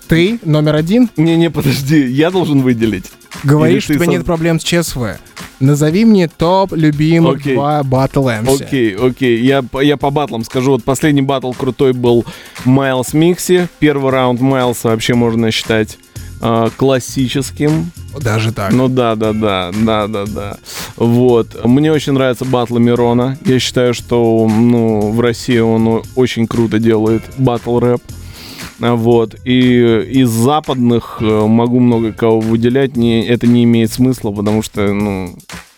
Ты 0.08 0.40
номер 0.44 0.76
один? 0.76 1.10
Не-не, 1.18 1.50
подожди, 1.50 2.06
я 2.06 2.30
должен 2.30 2.62
выделить. 2.62 3.12
Говоришь, 3.44 3.90
у 3.90 3.94
тебя 3.94 4.06
со- 4.06 4.12
нет 4.12 4.26
проблем 4.26 4.60
с 4.60 4.64
ЧСВ. 4.64 5.18
Назови 5.60 6.06
мне 6.06 6.28
топ 6.28 6.74
любимых 6.74 7.40
Окей. 7.40 7.56
два 7.56 7.82
батл 7.84 8.28
MC. 8.28 8.64
Окей, 8.64 8.96
окей. 8.96 9.42
Я, 9.42 9.64
по- 9.64 9.80
я 9.82 9.98
по 9.98 10.10
батлам 10.12 10.44
скажу. 10.44 10.72
Вот 10.72 10.84
последний 10.84 11.22
батл 11.22 11.52
крутой 11.54 11.94
был 11.94 12.26
Майлз 12.66 13.14
Микси. 13.14 13.68
Первый 13.80 14.12
раунд 14.12 14.40
Майлса 14.42 14.90
вообще 14.90 15.14
можно 15.14 15.50
считать 15.52 15.98
а, 16.42 16.70
классическим. 16.76 17.92
Даже 18.20 18.52
так. 18.52 18.74
Ну 18.74 18.90
да, 18.90 19.16
да, 19.16 19.32
да, 19.34 19.72
да, 19.74 20.08
да, 20.08 20.26
да. 20.26 20.58
Вот. 20.98 21.64
Мне 21.66 21.92
очень 21.92 22.12
нравятся 22.12 22.46
батлы 22.46 22.80
Мирона. 22.82 23.38
Я 23.46 23.60
считаю, 23.60 23.94
что 23.94 24.48
ну, 24.48 25.12
в 25.12 25.20
России 25.22 25.60
он 25.60 26.04
очень 26.16 26.46
круто 26.46 26.80
делает 26.80 27.24
батл 27.38 27.80
рэп. 27.80 28.02
Вот. 28.80 29.36
И 29.46 29.80
из 30.12 30.30
западных 30.30 31.18
э, 31.22 31.46
могу 31.46 31.80
много 31.80 32.12
кого 32.12 32.40
выделять. 32.40 32.96
Не, 32.98 33.26
это 33.26 33.48
не 33.48 33.64
имеет 33.64 33.92
смысла, 33.92 34.32
потому 34.32 34.62
что, 34.64 34.92
ну, 34.94 35.36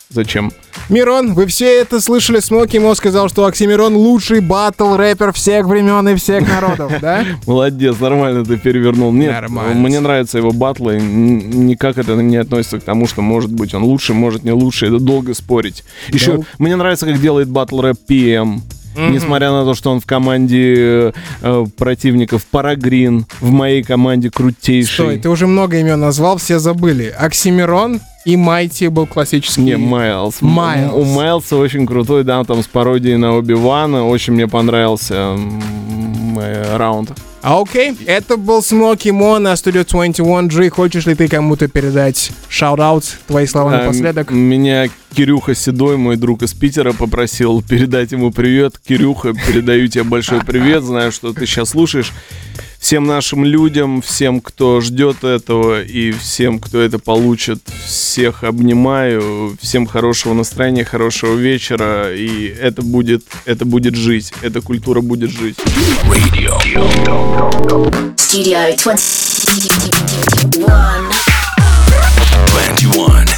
зачем? 0.10 0.52
Мирон, 0.90 1.34
вы 1.34 1.46
все 1.48 1.66
это 1.82 2.00
слышали? 2.00 2.40
Смоки 2.40 2.78
Мо 2.78 2.94
сказал, 2.96 3.28
что 3.30 3.46
Оксимирон 3.46 3.96
лучший 3.96 4.40
батл 4.40 4.96
рэпер 4.96 5.32
всех 5.34 5.66
времен 5.66 6.08
и 6.10 6.16
всех 6.16 6.48
народов, 6.48 6.92
да? 7.02 7.26
Молодец, 7.48 8.00
нормально 8.00 8.46
ты 8.46 8.58
перевернул. 8.58 9.12
Нет, 9.12 9.32
Нормально. 9.32 9.74
мне 9.74 10.00
нравятся 10.00 10.38
его 10.38 10.52
батлы. 10.52 11.00
Никак 11.00 11.98
это 11.98 12.16
не 12.16 12.38
относится 12.38 12.80
к 12.80 12.84
тому, 12.84 13.08
что 13.08 13.22
может 13.22 13.52
быть 13.52 13.74
он 13.74 13.84
лучше, 13.84 14.14
может 14.14 14.44
не 14.44 14.52
лучше. 14.52 14.88
Это 14.88 15.00
долго 15.00 15.34
спорить. 15.34 15.84
Еще 16.10 16.44
мне 16.60 16.76
нравится, 16.76 17.06
как 17.06 17.20
делает 17.20 17.50
батл 17.50 17.82
рэп 17.82 17.98
PM. 18.96 19.12
Несмотря 19.12 19.52
на 19.52 19.64
то, 19.66 19.76
что 19.76 19.92
он 19.92 20.00
в 20.00 20.06
команде 20.06 21.14
э, 21.42 21.66
противников 21.78 22.46
Парагрин, 22.46 23.26
в 23.40 23.52
моей 23.52 23.84
команде 23.84 24.30
крутейший. 24.30 24.94
Стой, 24.94 25.18
ты 25.18 25.30
уже 25.30 25.48
много 25.48 25.78
имен 25.80 26.00
назвал, 26.00 26.38
все 26.38 26.60
забыли. 26.60 27.14
Оксимирон 27.18 28.00
и 28.26 28.38
Майти 28.38 28.88
был 28.88 29.06
классический. 29.06 29.62
Не, 29.62 29.78
Майлз. 29.78 30.42
Майлз. 30.42 30.94
У 30.94 31.04
Майлса 31.04 31.58
очень 31.58 31.86
крутой, 31.86 32.24
да, 32.24 32.44
там 32.44 32.64
с 32.64 32.68
пародией 32.68 33.18
на 33.18 33.36
Оби-Вана. 33.36 34.06
Очень 34.08 34.34
мне 34.34 34.48
понравился 34.48 35.38
называемый 36.36 36.78
раунд. 36.78 37.12
А, 37.42 37.62
Окей, 37.62 37.96
это 38.06 38.38
был 38.38 38.62
Смоки 38.62 39.10
Мо 39.10 39.40
на 39.40 39.54
Studio 39.54 39.86
21, 39.86 40.36
G. 40.36 40.70
Хочешь 40.70 41.06
ли 41.06 41.16
ты 41.16 41.28
кому-то 41.28 41.68
передать 41.68 42.32
shout-out, 42.50 43.04
твои 43.28 43.46
слова 43.46 43.74
А, 43.74 43.82
напоследок? 43.82 44.32
Меня 44.32 44.88
Кирюха 45.16 45.54
Седой, 45.56 45.98
мой 45.98 46.18
друг 46.18 46.42
из 46.44 46.54
Питера, 46.54 46.92
попросил 46.94 47.62
передать 47.62 48.12
ему 48.12 48.32
привет. 48.32 48.80
Кирюха, 48.86 49.34
передаю 49.34 49.88
тебе 49.88 50.04
большой 50.04 50.42
привет. 50.44 50.84
Знаю, 50.84 51.12
что 51.12 51.34
ты 51.34 51.46
сейчас 51.46 51.70
слушаешь. 51.70 52.12
Всем 52.86 53.06
нашим 53.06 53.44
людям, 53.44 54.04
всем, 54.04 54.40
кто 54.40 54.80
ждет 54.80 55.24
этого 55.24 55.82
и 55.82 56.12
всем, 56.12 56.60
кто 56.60 56.80
это 56.80 57.00
получит, 57.00 57.58
всех 57.84 58.44
обнимаю. 58.44 59.58
Всем 59.60 59.88
хорошего 59.88 60.36
настроения, 60.36 60.86
хорошего 60.86 61.36
вечера. 61.36 62.14
И 62.14 62.46
это 62.46 62.84
будет, 62.84 63.24
это 63.46 63.66
будет 63.66 63.96
жить. 63.96 64.32
Эта 64.44 64.62
культура 64.62 65.02
будет 65.02 65.32
жить. 65.32 65.58
Radio. 66.04 66.60
Studio 68.18 68.78
21. 68.78 70.64
21. 72.52 73.35